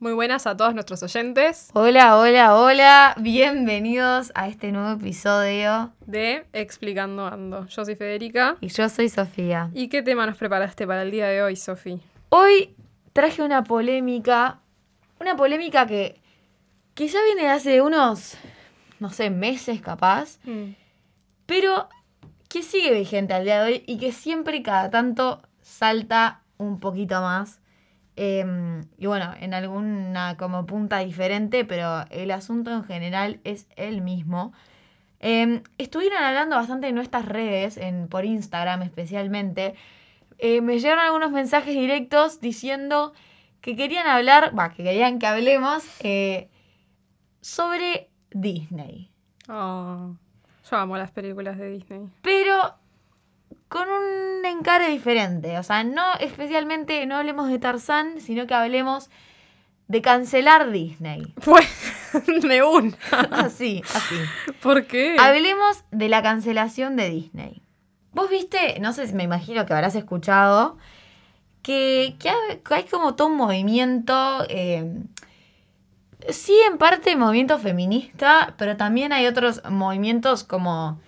Muy 0.00 0.12
buenas 0.12 0.46
a 0.46 0.56
todos 0.56 0.74
nuestros 0.74 1.02
oyentes 1.02 1.70
Hola, 1.72 2.18
hola, 2.18 2.56
hola. 2.56 3.14
Bienvenidos 3.18 4.32
a 4.34 4.48
este 4.48 4.70
nuevo 4.72 4.92
episodio. 5.00 5.92
de 6.06 6.46
Explicando 6.52 7.26
Ando. 7.26 7.66
Yo 7.66 7.84
soy 7.84 7.94
Federica. 7.94 8.56
Y 8.60 8.68
yo 8.68 8.88
soy 8.88 9.08
Sofía. 9.08 9.70
¿Y 9.72 9.88
qué 9.88 10.02
tema 10.02 10.26
nos 10.26 10.36
preparaste 10.36 10.86
para 10.86 11.02
el 11.02 11.10
día 11.10 11.28
de 11.28 11.42
hoy, 11.42 11.56
Sofi? 11.56 12.00
Hoy 12.28 12.74
traje 13.12 13.42
una 13.42 13.64
polémica. 13.64 14.60
Una 15.20 15.36
polémica 15.36 15.86
que, 15.86 16.20
que 16.94 17.08
ya 17.08 17.22
viene 17.24 17.42
de 17.42 17.48
hace 17.48 17.80
unos, 17.80 18.36
no 18.98 19.10
sé, 19.10 19.30
meses 19.30 19.80
capaz. 19.80 20.38
Pero 21.46 21.88
que 22.48 22.62
sigue 22.62 22.92
vigente 22.92 23.32
al 23.32 23.44
día 23.44 23.62
de 23.62 23.72
hoy 23.72 23.84
y 23.86 23.98
que 23.98 24.12
siempre 24.12 24.62
cada 24.62 24.90
tanto 24.90 25.40
salta 25.62 26.42
un 26.58 26.78
poquito 26.78 27.20
más. 27.22 27.60
Eh, 28.16 28.82
y 28.98 29.06
bueno, 29.06 29.34
en 29.40 29.54
alguna 29.54 30.36
como 30.36 30.66
punta 30.66 30.98
diferente, 30.98 31.64
pero 31.64 32.04
el 32.10 32.30
asunto 32.30 32.72
en 32.72 32.84
general 32.84 33.40
es 33.44 33.66
el 33.76 34.02
mismo. 34.02 34.52
Eh, 35.20 35.62
estuvieron 35.78 36.22
hablando 36.22 36.56
bastante 36.56 36.88
en 36.88 36.94
nuestras 36.94 37.24
redes, 37.24 37.78
en, 37.78 38.08
por 38.08 38.24
Instagram 38.24 38.82
especialmente. 38.82 39.74
Eh, 40.38 40.60
me 40.60 40.78
llegaron 40.78 41.02
algunos 41.04 41.30
mensajes 41.30 41.74
directos 41.74 42.40
diciendo 42.40 43.14
que 43.60 43.76
querían 43.76 44.06
hablar, 44.06 44.52
va, 44.58 44.70
que 44.74 44.84
querían 44.84 45.18
que 45.18 45.26
hablemos 45.26 45.82
eh, 46.00 46.50
sobre 47.40 48.10
Disney. 48.32 49.10
Oh, 49.48 50.14
yo 50.70 50.76
amo 50.76 50.98
las 50.98 51.10
películas 51.10 51.56
de 51.56 51.70
Disney. 51.70 52.08
pero 52.20 52.74
con 53.68 53.88
un 53.88 54.44
encare 54.44 54.88
diferente. 54.88 55.58
O 55.58 55.62
sea, 55.62 55.84
no 55.84 56.02
especialmente, 56.20 57.04
no 57.06 57.16
hablemos 57.16 57.48
de 57.48 57.58
Tarzán, 57.58 58.20
sino 58.20 58.46
que 58.46 58.54
hablemos 58.54 59.10
de 59.88 60.00
cancelar 60.02 60.70
Disney. 60.70 61.34
Pues, 61.44 61.66
de 62.42 62.62
una. 62.62 62.96
Así, 63.32 63.82
así. 63.92 64.14
¿Por 64.62 64.86
qué? 64.86 65.16
Hablemos 65.18 65.82
de 65.90 66.08
la 66.08 66.22
cancelación 66.22 66.94
de 66.96 67.10
Disney. 67.10 67.60
Vos 68.12 68.30
viste, 68.30 68.78
no 68.80 68.92
sé 68.92 69.08
si 69.08 69.14
me 69.14 69.24
imagino 69.24 69.66
que 69.66 69.72
habrás 69.72 69.96
escuchado, 69.96 70.78
que, 71.62 72.14
que 72.20 72.30
ha- 72.30 72.58
que 72.64 72.74
hay 72.74 72.84
como 72.84 73.16
todo 73.16 73.26
un 73.28 73.36
movimiento, 73.36 74.44
eh, 74.48 75.02
sí 76.28 76.54
en 76.70 76.78
parte 76.78 77.16
movimiento 77.16 77.58
feminista, 77.58 78.54
pero 78.56 78.76
también 78.76 79.12
hay 79.12 79.26
otros 79.26 79.62
movimientos 79.68 80.44
como 80.44 81.00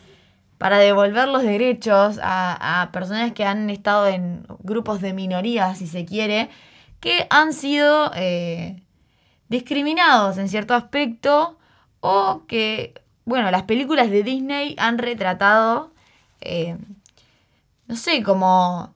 para 0.59 0.79
devolver 0.79 1.29
los 1.29 1.43
derechos 1.43 2.19
a, 2.23 2.83
a 2.83 2.93
personas 2.93 3.33
que 3.33 3.45
han 3.45 3.69
estado 3.71 4.07
en 4.09 4.47
grupos 4.61 5.01
de 5.01 5.13
minorías, 5.13 5.79
si 5.79 5.87
se 5.87 6.05
quiere, 6.05 6.49
que 7.01 7.27
han 7.31 7.53
sido 7.53 8.11
eh, 8.15 8.83
discriminados 9.49 10.39
en 10.39 10.49
cierto 10.49 10.75
aspecto 10.75 11.59
o 12.01 12.43
que, 12.47 12.95
bueno, 13.25 13.51
las 13.51 13.65
películas 13.65 14.11
de 14.11 14.23
Disney 14.23 14.75
han 14.79 14.99
retratado, 14.99 15.93
eh, 16.41 16.77
no 17.87 17.97
sé, 17.97 18.23
como 18.23 18.95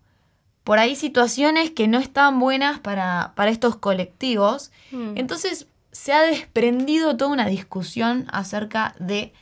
por 0.64 0.78
ahí 0.78 0.94
situaciones 0.94 1.70
que 1.70 1.88
no 1.88 1.98
están 1.98 2.38
buenas 2.38 2.78
para, 2.78 3.32
para 3.34 3.50
estos 3.50 3.76
colectivos. 3.76 4.70
Mm. 4.92 5.16
Entonces 5.16 5.66
se 5.92 6.12
ha 6.12 6.22
desprendido 6.22 7.16
toda 7.16 7.32
una 7.32 7.46
discusión 7.46 8.26
acerca 8.30 8.94
de 8.98 9.32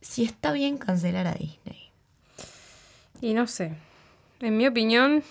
si 0.00 0.24
está 0.24 0.52
bien 0.52 0.78
cancelar 0.78 1.26
a 1.26 1.34
Disney. 1.34 1.90
Y 3.20 3.34
no 3.34 3.46
sé. 3.46 3.74
En 4.40 4.56
mi 4.56 4.66
opinión, 4.66 5.22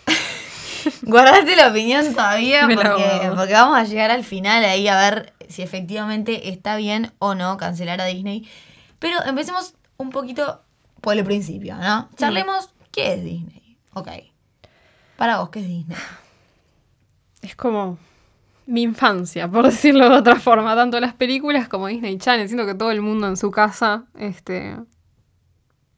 Guardate 1.01 1.55
la 1.55 1.69
opinión 1.69 2.13
todavía 2.13 2.67
porque, 2.73 3.31
porque 3.35 3.53
vamos 3.53 3.77
a 3.77 3.83
llegar 3.83 4.11
al 4.11 4.23
final 4.23 4.63
ahí 4.63 4.87
a 4.87 4.97
ver 4.97 5.33
si 5.47 5.61
efectivamente 5.61 6.49
está 6.49 6.75
bien 6.75 7.11
o 7.19 7.35
no 7.35 7.57
cancelar 7.57 8.01
a 8.01 8.05
Disney. 8.05 8.47
Pero 8.99 9.23
empecemos 9.25 9.73
un 9.97 10.09
poquito 10.09 10.61
por 11.01 11.17
el 11.17 11.23
principio, 11.23 11.75
¿no? 11.75 12.09
Charlemos, 12.17 12.69
¿qué 12.91 13.13
es 13.13 13.23
Disney? 13.23 13.77
Ok. 13.93 14.09
Para 15.17 15.39
vos, 15.39 15.49
¿qué 15.49 15.59
es 15.59 15.67
Disney? 15.67 15.97
es 17.41 17.55
como 17.55 17.97
mi 18.69 18.83
infancia, 18.83 19.49
por 19.49 19.65
decirlo 19.69 20.09
de 20.09 20.17
otra 20.17 20.35
forma. 20.35 20.75
Tanto 20.75 20.99
las 20.99 21.13
películas 21.13 21.67
como 21.67 21.87
Disney 21.87 22.17
Channel. 22.17 22.47
Siento 22.47 22.65
que 22.65 22.75
todo 22.75 22.91
el 22.91 23.01
mundo 23.01 23.27
en 23.27 23.35
su 23.35 23.51
casa, 23.51 24.05
este... 24.17 24.77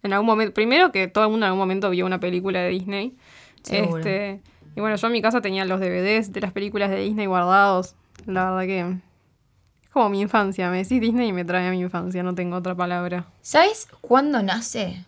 En 0.04 0.14
algún 0.14 0.26
momento... 0.26 0.54
Primero 0.54 0.92
que 0.92 1.08
todo 1.08 1.26
el 1.26 1.30
mundo 1.30 1.46
en 1.46 1.50
algún 1.50 1.60
momento 1.60 1.90
vio 1.90 2.06
una 2.06 2.20
película 2.20 2.62
de 2.62 2.70
Disney. 2.70 3.18
Seguro. 3.62 3.98
Este, 3.98 4.42
y 4.76 4.80
bueno, 4.80 4.96
yo 4.96 5.08
en 5.08 5.14
mi 5.14 5.22
casa 5.22 5.42
tenía 5.42 5.66
los 5.66 5.80
DVDs 5.80 6.32
de 6.32 6.42
las 6.42 6.54
películas 6.54 6.90
de 6.90 7.02
Disney 7.02 7.26
guardados. 7.26 7.96
La 8.26 8.52
verdad 8.52 8.66
que 8.66 8.80
es 8.80 9.92
como 9.92 10.10
mi 10.10 10.22
infancia. 10.22 10.72
Me 10.72 10.78
decís 10.78 11.02
Disney 11.02 11.28
y 11.28 11.34
me 11.34 11.44
trae 11.44 11.68
a 11.68 11.72
mi 11.72 11.82
infancia, 11.82 12.24
no 12.24 12.34
tengo 12.34 12.56
otra 12.56 12.74
palabra. 12.74 13.26
¿Sabes 13.42 13.88
cuándo 14.00 14.42
nace 14.42 15.06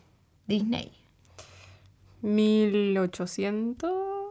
Disney? 0.48 0.92
1800. 2.22 4.23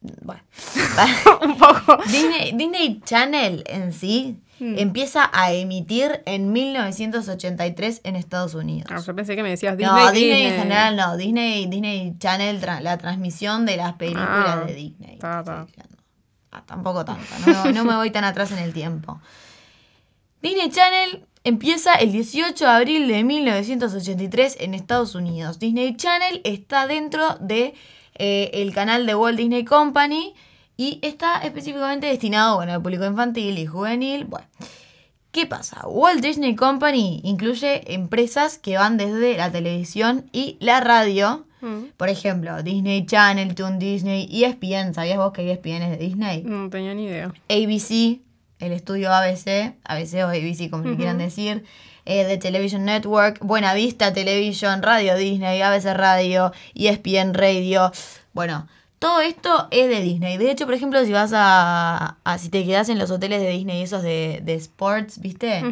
Bueno. 0.00 0.42
Un 1.42 1.58
poco. 1.58 1.98
Disney, 2.06 2.52
Disney 2.52 3.00
Channel 3.04 3.64
en 3.66 3.92
sí 3.92 4.38
Mm. 4.62 4.78
empieza 4.78 5.30
a 5.32 5.52
emitir 5.54 6.22
en 6.26 6.52
1983 6.52 8.02
en 8.04 8.14
Estados 8.14 8.52
Unidos. 8.54 8.90
Ah, 8.94 9.00
yo 9.06 9.16
pensé 9.16 9.34
que 9.34 9.42
me 9.42 9.48
decías 9.48 9.74
Disney. 9.78 10.04
no, 10.04 10.12
Disney, 10.12 10.42
en 10.48 10.54
general 10.54 10.96
no. 10.96 11.16
Disney, 11.16 11.64
Disney 11.64 12.14
Channel, 12.18 12.60
tra- 12.60 12.80
la 12.82 12.98
transmisión 12.98 13.64
de 13.64 13.78
las 13.78 13.94
películas 13.94 14.28
Ah, 14.28 14.64
de 14.66 14.74
Disney. 14.74 15.16
ta, 15.18 15.42
ta. 15.42 15.66
Ah, 16.52 16.62
tampoco 16.66 17.06
tanto. 17.06 17.22
No, 17.46 17.72
no 17.72 17.84
me 17.86 17.96
voy 17.96 18.10
tan 18.10 18.24
atrás 18.24 18.52
en 18.52 18.58
el 18.58 18.74
tiempo. 18.74 19.18
Disney 20.42 20.68
Channel 20.68 21.24
empieza 21.42 21.94
el 21.94 22.12
18 22.12 22.62
de 22.62 22.70
abril 22.70 23.08
de 23.08 23.24
1983 23.24 24.58
en 24.60 24.74
Estados 24.74 25.14
Unidos. 25.14 25.58
Disney 25.58 25.96
Channel 25.96 26.42
está 26.44 26.86
dentro 26.86 27.36
de 27.40 27.72
eh, 28.22 28.50
el 28.52 28.74
canal 28.74 29.06
de 29.06 29.14
Walt 29.14 29.38
Disney 29.38 29.64
Company 29.64 30.34
y 30.76 30.98
está 31.00 31.38
específicamente 31.38 32.06
destinado 32.06 32.56
bueno, 32.56 32.72
al 32.74 32.82
público 32.82 33.06
infantil 33.06 33.58
y 33.58 33.64
juvenil. 33.64 34.26
Bueno, 34.26 34.46
¿qué 35.32 35.46
pasa? 35.46 35.86
Walt 35.88 36.20
Disney 36.22 36.54
Company 36.54 37.22
incluye 37.24 37.94
empresas 37.94 38.58
que 38.58 38.76
van 38.76 38.98
desde 38.98 39.38
la 39.38 39.50
televisión 39.50 40.28
y 40.32 40.58
la 40.60 40.80
radio. 40.80 41.46
Mm, 41.62 41.92
Por 41.96 42.10
ejemplo, 42.10 42.62
Disney 42.62 43.06
Channel, 43.06 43.54
Toon 43.54 43.78
Disney, 43.78 44.28
ESPN. 44.30 44.92
¿Sabías 44.92 45.16
vos 45.16 45.32
que 45.32 45.50
ESPN 45.50 45.82
es 45.82 45.98
de 45.98 46.04
Disney? 46.04 46.42
No 46.42 46.68
tenía 46.68 46.92
ni 46.94 47.04
idea. 47.06 47.32
ABC, 47.48 48.20
el 48.58 48.72
estudio 48.72 49.12
ABC, 49.12 49.76
ABC 49.84 50.14
o 50.24 50.28
ABC 50.28 50.68
como 50.70 50.84
le 50.84 50.96
quieran 50.96 51.16
decir, 51.18 51.64
eh, 52.10 52.24
The 52.26 52.38
Television 52.38 52.84
Network, 52.84 53.38
Buena 53.40 53.72
Vista 53.72 54.12
Television, 54.12 54.82
Radio 54.82 55.16
Disney, 55.16 55.62
ABC 55.62 55.94
Radio, 55.94 56.52
ESPN 56.74 57.34
Radio. 57.34 57.92
Bueno, 58.32 58.66
todo 59.00 59.20
esto 59.22 59.66
es 59.70 59.88
de 59.88 60.02
Disney. 60.02 60.36
De 60.36 60.50
hecho, 60.50 60.66
por 60.66 60.74
ejemplo, 60.74 61.02
si 61.04 61.10
vas 61.10 61.32
a, 61.34 62.18
a- 62.22 62.38
si 62.38 62.50
te 62.50 62.64
quedas 62.64 62.88
en 62.90 62.98
los 62.98 63.10
hoteles 63.10 63.40
de 63.40 63.48
Disney, 63.48 63.82
esos 63.82 64.02
de, 64.02 64.40
de 64.44 64.54
sports, 64.54 65.20
¿viste? 65.20 65.62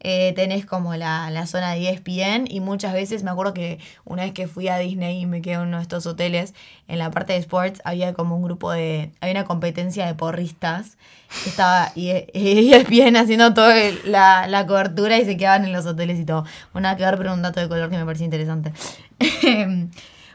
Eh, 0.00 0.32
tenés 0.34 0.64
como 0.64 0.94
la, 0.96 1.30
la 1.30 1.46
zona 1.46 1.72
de 1.74 1.86
ESPN 1.90 2.46
y 2.50 2.60
muchas 2.60 2.94
veces 2.94 3.22
me 3.24 3.30
acuerdo 3.30 3.52
que 3.52 3.78
una 4.06 4.22
vez 4.24 4.32
que 4.32 4.48
fui 4.48 4.68
a 4.68 4.78
Disney 4.78 5.20
y 5.20 5.26
me 5.26 5.42
quedé 5.42 5.54
en 5.54 5.60
uno 5.60 5.76
de 5.76 5.82
estos 5.82 6.06
hoteles, 6.06 6.54
en 6.88 6.98
la 6.98 7.10
parte 7.10 7.34
de 7.34 7.40
sports 7.40 7.80
había 7.84 8.14
como 8.14 8.36
un 8.36 8.42
grupo 8.42 8.72
de, 8.72 9.10
había 9.20 9.34
una 9.34 9.44
competencia 9.44 10.06
de 10.06 10.14
porristas 10.14 10.96
que 11.44 11.50
estaba 11.50 11.92
y, 11.94 12.08
y 12.32 12.72
ESPN 12.72 13.16
haciendo 13.16 13.52
toda 13.52 13.74
la, 14.06 14.46
la 14.46 14.66
cobertura 14.66 15.18
y 15.18 15.26
se 15.26 15.36
quedaban 15.36 15.66
en 15.66 15.72
los 15.74 15.84
hoteles 15.84 16.18
y 16.18 16.24
todo. 16.24 16.44
Bueno, 16.72 16.86
nada 16.88 16.96
que 16.96 17.04
ver, 17.04 17.18
pero 17.18 17.34
un 17.34 17.42
dato 17.42 17.60
de 17.60 17.68
color 17.68 17.90
que 17.90 17.98
me 17.98 18.06
pareció 18.06 18.24
interesante. 18.24 18.72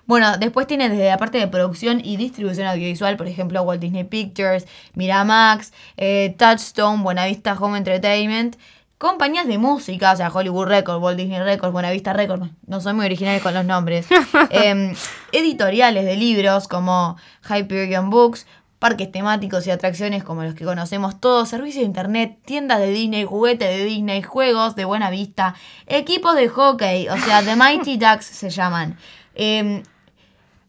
Bueno, 0.06 0.38
después 0.38 0.68
tiene 0.68 0.90
desde 0.90 1.08
la 1.08 1.18
parte 1.18 1.38
de 1.38 1.48
producción 1.48 2.02
y 2.04 2.18
distribución 2.18 2.68
audiovisual, 2.68 3.16
por 3.16 3.28
ejemplo, 3.28 3.62
Walt 3.64 3.82
Disney 3.82 4.04
Pictures, 4.04 4.68
Miramax, 4.96 5.72
eh, 5.96 6.36
Touchstone, 6.38 7.04
Buenavista 7.04 7.54
Home 7.54 7.78
Entertainment, 7.78 8.58
compañías 8.98 9.48
de 9.48 9.58
música, 9.58 10.12
o 10.12 10.16
sea, 10.16 10.30
Hollywood 10.30 10.68
Records, 10.68 11.02
Walt 11.02 11.18
Disney 11.18 11.40
Records, 11.40 11.72
Buenavista 11.72 12.14
Records, 12.14 12.52
no 12.68 12.82
soy 12.82 12.94
muy 12.94 13.06
original 13.06 13.42
con 13.42 13.54
los 13.54 13.66
nombres, 13.66 14.08
Em, 14.50 14.94
editoriales 15.32 16.06
de 16.06 16.18
libros 16.18 16.68
como 16.68 17.18
Hyperion 17.50 18.10
Books, 18.10 18.46
parques 18.80 19.10
temáticos 19.10 19.66
y 19.68 19.72
atracciones 19.72 20.26
como 20.26 20.44
los 20.44 20.56
que 20.56 20.66
conocemos 20.66 21.22
todos, 21.22 21.48
servicios 21.48 21.82
de 21.82 21.86
internet, 21.86 22.40
tiendas 22.44 22.80
de 22.80 22.92
Disney, 22.92 23.24
juguetes 23.24 23.70
de 23.70 23.86
Disney, 23.86 24.22
juegos 24.22 24.76
de 24.76 24.84
buena 24.84 25.10
vista, 25.10 25.56
equipos 25.88 26.36
de 26.36 26.50
hockey, 26.50 27.08
o 27.08 27.18
sea, 27.18 27.42
The 27.42 27.56
Mighty 27.56 27.98
Ducks 27.98 28.26
se 28.26 28.50
llaman. 28.50 28.98
Em, 29.36 29.84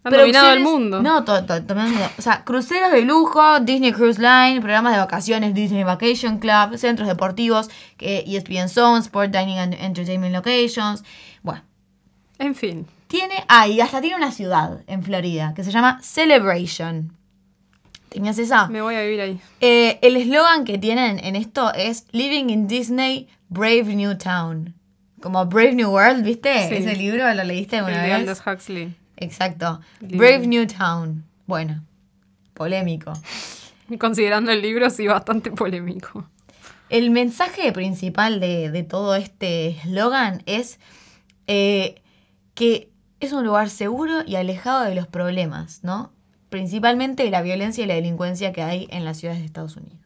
Han 0.04 0.12
dominado 0.12 0.52
el 0.52 0.60
mundo. 0.60 1.02
No, 1.02 1.24
to- 1.24 1.44
to- 1.46 1.62
to- 1.64 1.74
o 2.18 2.22
sea, 2.22 2.44
cruceros 2.44 2.92
de 2.92 3.02
lujo, 3.02 3.60
Disney 3.60 3.92
Cruise 3.92 4.18
Line, 4.18 4.60
programas 4.60 4.92
de 4.92 4.98
vacaciones, 4.98 5.54
Disney 5.54 5.82
Vacation 5.82 6.38
Club, 6.38 6.76
centros 6.76 7.08
deportivos, 7.08 7.70
que 7.96 8.18
E 8.18 8.36
ESPN 8.36 8.68
Zone, 8.68 9.00
Sport 9.00 9.30
Dining 9.32 9.58
and 9.58 9.74
Entertainment 9.74 10.34
Locations. 10.34 11.02
Bueno, 11.42 11.62
En 12.38 12.54
fin. 12.54 12.86
tiene, 13.08 13.44
ah, 13.48 13.66
y 13.66 13.80
hasta 13.80 14.00
tiene 14.02 14.16
una 14.16 14.30
ciudad 14.30 14.82
en 14.86 15.02
Florida 15.02 15.54
que 15.56 15.64
se 15.64 15.70
llama 15.72 15.98
Celebration. 16.02 17.12
¿Tenías 18.10 18.38
esa? 18.38 18.68
Me 18.68 18.80
voy 18.82 18.94
a 18.94 19.00
vivir 19.02 19.20
ahí. 19.22 19.40
Eh, 19.60 19.98
el 20.02 20.16
eslogan 20.16 20.64
que 20.64 20.78
tienen 20.78 21.18
en 21.18 21.34
esto 21.34 21.72
es 21.74 22.06
Living 22.12 22.48
in 22.50 22.68
Disney, 22.68 23.26
Brave 23.48 23.84
New 23.96 24.16
Town. 24.18 24.74
Como 25.20 25.46
Brave 25.46 25.72
New 25.74 25.90
World, 25.90 26.22
¿viste? 26.22 26.68
Sí. 26.68 26.74
Ese 26.76 26.94
libro 26.94 27.32
lo 27.32 27.42
leíste 27.44 27.78
alguna 27.78 28.02
vez. 28.02 28.12
Aldous 28.14 28.42
Huxley. 28.46 28.94
Exacto. 29.16 29.80
Brave 30.00 30.46
New 30.46 30.66
Town. 30.66 31.24
Bueno, 31.46 31.84
polémico. 32.54 33.12
Considerando 33.98 34.50
el 34.50 34.62
libro, 34.62 34.88
sí, 34.90 35.06
bastante 35.06 35.50
polémico. 35.50 36.28
El 36.88 37.10
mensaje 37.10 37.72
principal 37.72 38.40
de, 38.40 38.70
de 38.70 38.82
todo 38.82 39.14
este 39.14 39.68
eslogan 39.68 40.42
es 40.46 40.78
eh, 41.46 41.96
que 42.54 42.90
es 43.20 43.32
un 43.32 43.44
lugar 43.44 43.70
seguro 43.70 44.22
y 44.26 44.36
alejado 44.36 44.84
de 44.84 44.94
los 44.94 45.06
problemas, 45.06 45.82
¿no? 45.82 46.12
Principalmente 46.50 47.24
de 47.24 47.30
la 47.30 47.42
violencia 47.42 47.84
y 47.84 47.86
la 47.86 47.94
delincuencia 47.94 48.52
que 48.52 48.62
hay 48.62 48.86
en 48.90 49.04
las 49.04 49.18
ciudades 49.18 49.40
de 49.40 49.46
Estados 49.46 49.76
Unidos. 49.76 50.03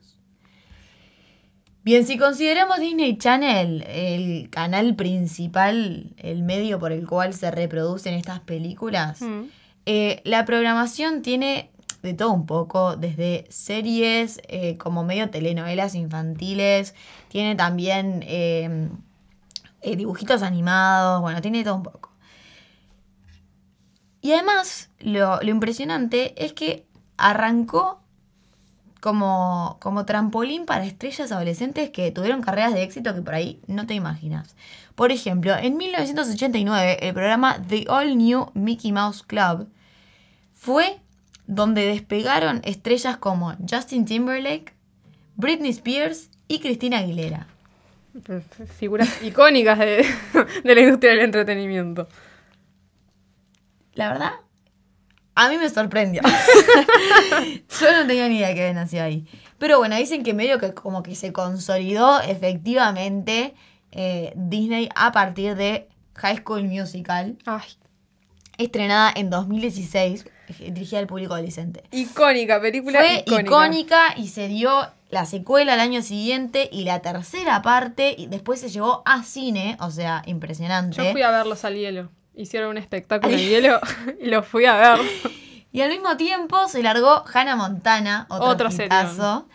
Bien, 1.89 2.07
si 2.07 2.19
consideramos 2.19 2.81
Disney 2.81 3.17
Channel 3.17 3.83
el 3.89 4.51
canal 4.51 4.95
principal, 4.95 6.13
el 6.19 6.43
medio 6.43 6.79
por 6.79 6.93
el 6.93 7.07
cual 7.07 7.33
se 7.33 7.51
reproducen 7.51 8.13
estas 8.13 8.41
películas, 8.41 9.23
Mm. 9.23 9.45
eh, 9.87 10.21
la 10.25 10.45
programación 10.45 11.23
tiene 11.23 11.71
de 12.03 12.13
todo 12.13 12.33
un 12.33 12.45
poco, 12.45 12.97
desde 12.97 13.47
series 13.49 14.39
eh, 14.49 14.77
como 14.77 15.03
medio 15.03 15.31
telenovelas 15.31 15.95
infantiles, 15.95 16.95
tiene 17.29 17.55
también 17.55 18.23
eh, 18.27 18.91
eh, 19.81 19.97
dibujitos 19.97 20.43
animados, 20.43 21.23
bueno, 21.23 21.41
tiene 21.41 21.57
de 21.57 21.65
todo 21.65 21.77
un 21.77 21.85
poco. 21.85 22.13
Y 24.21 24.33
además, 24.33 24.91
lo, 25.01 25.41
lo 25.41 25.49
impresionante 25.49 26.35
es 26.45 26.53
que 26.53 26.85
arrancó 27.17 28.03
como, 29.01 29.79
como 29.81 30.05
trampolín 30.05 30.67
para 30.67 30.85
estrellas 30.85 31.33
adolescentes 31.33 31.91
que 31.91 32.11
tuvieron 32.11 32.43
carreras 32.43 32.75
de 32.75 32.83
éxito 32.83 33.15
que 33.15 33.23
por 33.23 33.35
ahí 33.35 33.61
no 33.67 33.87
te 33.87 33.95
imaginas. 33.95 34.57
Por 34.95 35.13
ejemplo, 35.13 35.57
en 35.57 35.77
1989 35.77 36.99
el 37.01 37.15
programa 37.15 37.63
The 37.69 37.87
All 37.89 38.17
New 38.17 38.51
Mickey 38.55 38.93
Mouse 38.93 39.23
Club 39.23 39.69
fue 40.55 41.01
donde 41.47 41.87
despegaron 41.87 42.61
estrellas 42.65 43.17
como 43.17 43.55
Justin 43.69 44.05
Timberlake, 44.05 44.75
Britney 45.37 45.71
Spears 45.71 46.31
y 46.49 46.59
Christina 46.59 46.99
Aguilera. 46.99 47.47
Figuras 48.79 49.23
icónicas 49.23 49.79
de, 49.79 50.05
de 50.65 50.75
la 50.75 50.81
industria 50.81 51.13
del 51.13 51.21
entretenimiento. 51.21 52.09
La 53.95 54.09
verdad, 54.11 54.33
a 55.41 55.49
mí 55.49 55.57
me 55.57 55.69
sorprendió. 55.71 56.21
Yo 57.81 57.93
no 57.93 58.07
tenía 58.07 58.29
ni 58.29 58.39
idea 58.39 58.55
que 58.55 58.63
había 58.63 58.75
nacido 58.75 59.05
ahí. 59.05 59.25
Pero 59.59 59.79
bueno, 59.79 59.97
dicen 59.97 60.23
que 60.25 60.35
medio 60.35 60.59
que 60.59 60.75
como 60.75 61.03
que 61.03 61.15
se 61.15 61.33
consolidó 61.33 62.21
efectivamente 62.23 63.55
eh, 63.93 64.33
Disney 64.37 64.89
a 64.95 65.13
partir 65.13 65.55
de 65.55 65.89
High 66.17 66.39
School 66.39 66.65
Musical, 66.65 67.37
Ay, 67.47 67.63
estrenada 68.57 69.13
en 69.15 69.31
2016, 69.31 70.27
eh, 70.61 70.71
dirigida 70.73 70.99
al 70.99 71.07
público 71.07 71.35
adolescente. 71.35 71.85
icónica, 71.93 72.61
película 72.61 72.99
Fue 72.99 73.23
icónica. 73.25 73.41
icónica 73.41 74.01
y 74.17 74.29
se 74.29 74.49
dio 74.49 74.89
la 75.11 75.25
secuela 75.25 75.75
al 75.75 75.81
año 75.81 76.03
siguiente 76.03 76.69
y 76.73 76.85
la 76.85 77.01
tercera 77.01 77.63
parte 77.63 78.15
y 78.19 78.27
después 78.27 78.61
se 78.61 78.69
llevó 78.69 79.03
a 79.07 79.23
cine, 79.23 79.77
o 79.81 79.91
sea, 79.91 80.23
impresionante. 80.27 80.97
Yo 80.97 81.13
fui 81.13 81.23
a 81.23 81.31
verlos 81.31 81.65
al 81.65 81.77
hielo. 81.77 82.11
Hicieron 82.39 82.71
un 82.71 82.79
espectáculo 82.79 83.35
en 83.35 83.41
hielo 83.41 83.81
y 84.21 84.27
los 84.27 84.47
fui 84.47 84.65
a 84.65 84.77
ver. 84.77 85.01
Y 85.71 85.83
al 85.83 85.91
mismo 85.91 86.17
tiempo 86.17 86.67
se 86.67 86.83
largó 86.83 87.23
Hannah 87.33 87.55
Montana, 87.55 88.27
otro, 88.31 88.69
Otro. 88.69 89.47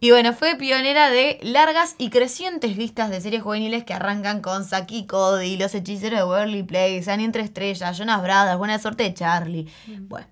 Y 0.00 0.10
bueno, 0.10 0.32
fue 0.32 0.56
pionera 0.56 1.10
de 1.10 1.38
largas 1.42 1.94
y 1.96 2.10
crecientes 2.10 2.76
listas 2.76 3.08
de 3.08 3.20
series 3.20 3.44
juveniles 3.44 3.84
que 3.84 3.94
arrancan 3.94 4.42
con 4.42 4.64
Saki 4.64 5.06
Cody, 5.06 5.56
Los 5.56 5.72
Hechiceros 5.72 6.18
de 6.18 6.24
Waverly 6.24 6.64
Place, 6.64 7.08
Annie 7.08 7.24
Entre 7.24 7.44
Estrellas, 7.44 7.96
Jonas 7.96 8.20
Brothers, 8.20 8.58
Buena 8.58 8.80
Suerte 8.80 9.04
de 9.04 9.14
Charlie. 9.14 9.72
Bueno, 9.86 10.26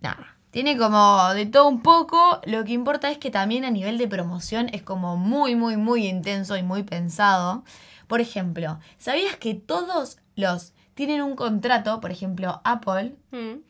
nada. 0.00 0.36
Tiene 0.52 0.78
como 0.78 1.34
de 1.34 1.46
todo 1.46 1.66
un 1.66 1.82
poco. 1.82 2.40
Lo 2.44 2.64
que 2.64 2.72
importa 2.72 3.10
es 3.10 3.18
que 3.18 3.32
también 3.32 3.64
a 3.64 3.70
nivel 3.70 3.98
de 3.98 4.06
promoción 4.06 4.68
es 4.72 4.82
como 4.82 5.16
muy, 5.16 5.56
muy, 5.56 5.76
muy 5.76 6.06
intenso 6.06 6.56
y 6.56 6.62
muy 6.62 6.84
pensado. 6.84 7.64
Por 8.06 8.20
ejemplo, 8.20 8.78
¿sabías 8.96 9.34
que 9.36 9.54
todos 9.54 10.18
los 10.36 10.72
tienen 10.96 11.22
un 11.22 11.36
contrato? 11.36 12.00
Por 12.00 12.10
ejemplo, 12.10 12.60
Apple 12.64 13.14
Mm. 13.30 13.60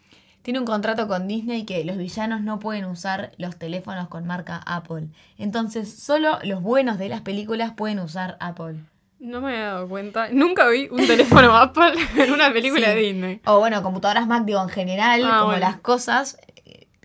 tiene 0.40 0.60
un 0.60 0.64
contrato 0.64 1.06
con 1.08 1.28
Disney 1.28 1.64
que 1.66 1.84
los 1.84 1.98
villanos 1.98 2.40
no 2.40 2.58
pueden 2.60 2.84
usar 2.86 3.32
los 3.36 3.56
teléfonos 3.56 4.08
con 4.08 4.26
marca 4.26 4.62
Apple. 4.64 5.08
Entonces, 5.36 5.92
solo 6.02 6.38
los 6.44 6.62
buenos 6.62 6.96
de 6.98 7.08
las 7.10 7.20
películas 7.20 7.72
pueden 7.76 7.98
usar 7.98 8.36
Apple. 8.40 8.76
No 9.18 9.40
me 9.40 9.52
había 9.54 9.66
dado 9.72 9.88
cuenta. 9.88 10.28
Nunca 10.30 10.68
vi 10.68 10.88
un 10.90 11.06
teléfono 11.06 11.56
Apple 11.56 11.94
en 12.16 12.32
una 12.32 12.52
película 12.52 12.86
Sí. 12.88 12.94
de 12.94 13.00
Disney. 13.00 13.40
O 13.46 13.58
bueno, 13.58 13.82
computadoras 13.82 14.26
Mac, 14.26 14.44
digo, 14.44 14.62
en 14.62 14.68
general, 14.68 15.22
Ah, 15.24 15.38
como 15.40 15.46
bueno. 15.52 15.60
las 15.60 15.78
cosas 15.78 16.38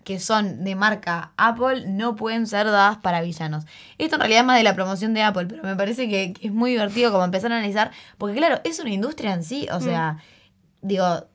que 0.04 0.20
son 0.20 0.64
de 0.64 0.76
marca 0.76 1.34
Apple 1.38 1.86
no 1.88 2.16
pueden 2.16 2.48
ser 2.48 2.68
dadas 2.68 2.98
para 2.98 3.22
villanos. 3.22 3.66
Esto 3.98 4.16
en 4.16 4.22
realidad 4.22 4.42
es 4.42 4.46
más 4.48 4.58
de 4.58 4.64
la 4.64 4.76
promoción 4.76 5.14
de 5.14 5.24
Apple, 5.24 5.46
pero 5.48 5.64
me 5.64 5.76
parece 5.76 6.10
que, 6.10 6.34
que 6.34 6.48
es 6.48 6.54
muy 6.54 6.72
divertido 6.72 7.12
como 7.12 7.24
empezar 7.24 7.52
a 7.52 7.58
analizar, 7.58 7.92
porque 8.18 8.38
claro, 8.38 8.60
es 8.64 8.80
una 8.80 8.92
industria 8.92 9.34
en 9.34 9.44
sí, 9.44 9.68
o 9.72 9.80
sea, 9.80 10.18
digo, 10.82 11.28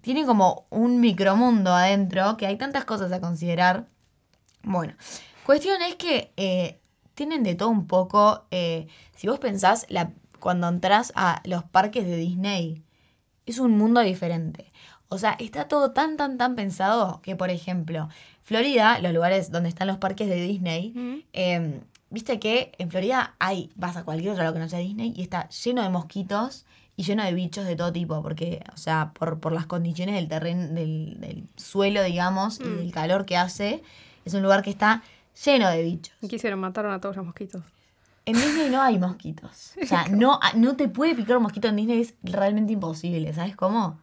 tiene 0.00 0.26
como 0.26 0.66
un 0.70 1.00
micromundo 1.00 1.72
adentro 1.72 2.36
que 2.36 2.46
hay 2.46 2.56
tantas 2.56 2.84
cosas 2.84 3.12
a 3.12 3.20
considerar. 3.20 3.86
Bueno, 4.62 4.94
cuestión 5.44 5.80
es 5.82 5.96
que 5.96 6.32
eh, 6.36 6.80
tienen 7.14 7.42
de 7.42 7.54
todo 7.54 7.68
un 7.68 7.86
poco, 7.86 8.46
eh, 8.50 8.88
si 9.14 9.28
vos 9.28 9.38
pensás, 9.38 9.86
la, 9.88 10.12
cuando 10.40 10.68
entras 10.68 11.12
a 11.14 11.40
los 11.44 11.64
parques 11.64 12.04
de 12.04 12.16
Disney, 12.16 12.84
es 13.46 13.58
un 13.58 13.76
mundo 13.78 14.00
diferente. 14.00 14.71
O 15.12 15.18
sea, 15.18 15.36
está 15.38 15.68
todo 15.68 15.92
tan, 15.92 16.16
tan, 16.16 16.38
tan 16.38 16.54
pensado 16.56 17.20
que, 17.22 17.36
por 17.36 17.50
ejemplo, 17.50 18.08
Florida, 18.42 18.98
los 18.98 19.12
lugares 19.12 19.50
donde 19.50 19.68
están 19.68 19.86
los 19.88 19.98
parques 19.98 20.28
de 20.28 20.36
Disney, 20.36 20.92
Mm. 20.94 21.14
eh, 21.32 21.80
viste 22.10 22.38
que 22.40 22.72
en 22.78 22.90
Florida 22.90 23.34
hay, 23.38 23.70
vas 23.76 23.96
a 23.96 24.04
cualquier 24.04 24.32
otro 24.32 24.42
lado 24.42 24.54
que 24.54 24.60
no 24.60 24.68
sea 24.68 24.78
Disney 24.80 25.12
y 25.16 25.22
está 25.22 25.48
lleno 25.48 25.82
de 25.82 25.88
mosquitos 25.90 26.66
y 26.96 27.04
lleno 27.04 27.24
de 27.24 27.32
bichos 27.32 27.64
de 27.64 27.74
todo 27.76 27.92
tipo, 27.92 28.20
porque, 28.22 28.62
o 28.74 28.76
sea, 28.76 29.12
por, 29.14 29.40
por 29.40 29.52
las 29.52 29.66
condiciones 29.66 30.14
del 30.16 30.28
terreno, 30.28 30.68
del, 30.74 31.16
del 31.20 31.44
suelo, 31.56 32.02
digamos, 32.02 32.60
y 32.60 32.64
Mm. 32.64 32.76
del 32.78 32.92
calor 32.92 33.24
que 33.24 33.36
hace, 33.36 33.82
es 34.24 34.34
un 34.34 34.42
lugar 34.42 34.62
que 34.62 34.70
está 34.70 35.02
lleno 35.44 35.68
de 35.70 35.82
bichos. 35.82 36.14
¿Y 36.20 36.28
qué 36.28 36.36
hicieron? 36.36 36.60
Mataron 36.60 36.92
a 36.92 37.00
todos 37.00 37.16
los 37.16 37.24
mosquitos. 37.24 37.62
En 38.26 38.34
Disney 38.34 38.68
no 38.70 38.80
hay 38.82 38.98
mosquitos. 38.98 39.72
O 39.82 39.86
sea, 39.86 40.06
no, 40.08 40.38
no 40.54 40.76
te 40.76 40.88
puede 40.88 41.14
picar 41.14 41.38
un 41.38 41.44
mosquito 41.44 41.68
en 41.68 41.76
Disney, 41.76 42.00
es 42.02 42.14
realmente 42.22 42.72
imposible, 42.72 43.32
¿sabes 43.32 43.56
cómo? 43.56 43.98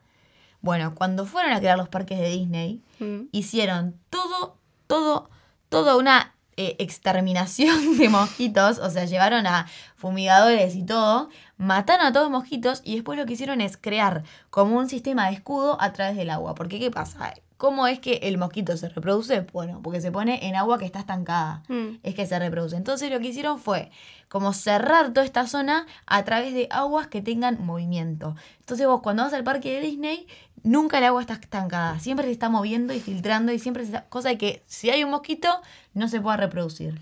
Bueno, 0.62 0.94
cuando 0.96 1.26
fueron 1.26 1.54
a 1.54 1.60
crear 1.60 1.78
los 1.78 1.90
parques 1.90 2.20
de 2.20 2.30
Disney, 2.30 2.82
Mm. 3.00 3.28
hicieron 3.32 3.96
todo, 4.10 4.58
todo, 4.88 5.30
toda 5.70 5.96
una 5.96 6.34
eh, 6.58 6.76
exterminación 6.80 7.98
de 7.98 8.10
mosquitos, 8.10 8.80
o 8.80 8.90
sea, 8.90 9.06
llevaron 9.06 9.48
a 9.48 9.68
fumigadores 9.96 10.76
y 10.76 10.84
todo, 10.84 11.30
mataron 11.58 12.06
a 12.08 12.12
todos 12.12 12.26
los 12.30 12.42
mosquitos 12.42 12.82
y 12.84 12.96
después 12.96 13.18
lo 13.18 13.26
que 13.26 13.34
hicieron 13.34 13.62
es 13.62 13.78
crear 13.78 14.24
como 14.50 14.78
un 14.78 14.90
sistema 14.90 15.28
de 15.28 15.36
escudo 15.36 15.82
a 15.82 15.94
través 15.94 16.18
del 16.18 16.30
agua. 16.30 16.56
Porque, 16.56 16.78
¿qué 16.80 16.92
pasa? 16.92 17.34
¿Cómo 17.56 17.88
es 17.88 18.00
que 18.00 18.20
el 18.24 18.38
mosquito 18.38 18.76
se 18.78 18.88
reproduce? 18.88 19.42
Bueno, 19.52 19.82
porque 19.84 20.00
se 20.00 20.12
pone 20.14 20.48
en 20.48 20.56
agua 20.56 20.78
que 20.80 20.86
está 20.86 21.00
estancada. 21.00 21.64
Mm. 21.68 21.98
Es 22.04 22.16
que 22.16 22.26
se 22.26 22.40
reproduce. 22.40 22.78
Entonces 22.78 23.10
lo 23.12 23.20
que 23.20 23.28
hicieron 23.28 23.60
fue 23.60 23.92
como 24.30 24.54
cerrar 24.54 25.12
toda 25.12 25.26
esta 25.26 25.46
zona 25.48 25.86
a 26.06 26.24
través 26.24 26.54
de 26.54 26.68
aguas 26.72 27.08
que 27.08 27.22
tengan 27.22 27.66
movimiento. 27.66 28.36
Entonces 28.62 28.88
vos 28.88 29.02
cuando 29.02 29.24
vas 29.24 29.34
al 29.34 29.44
parque 29.44 29.74
de 29.74 29.82
Disney, 29.82 30.28
nunca 30.64 30.98
el 31.00 31.04
agua 31.06 31.22
está 31.22 31.34
estancada. 31.34 32.00
Siempre 32.00 32.26
se 32.26 32.32
está 32.32 32.50
moviendo 32.50 32.94
y 32.94 33.00
filtrando 33.00 33.52
y 33.52 33.60
siempre 33.60 33.84
se 33.84 33.90
está... 33.90 34.06
Cosa 34.10 34.30
de 34.30 34.38
que 34.38 34.64
si 34.68 34.90
hay 34.90 35.04
un 35.04 35.12
mosquito, 35.12 35.50
no 35.94 36.08
se 36.08 36.22
pueda 36.22 36.38
reproducir. 36.38 37.00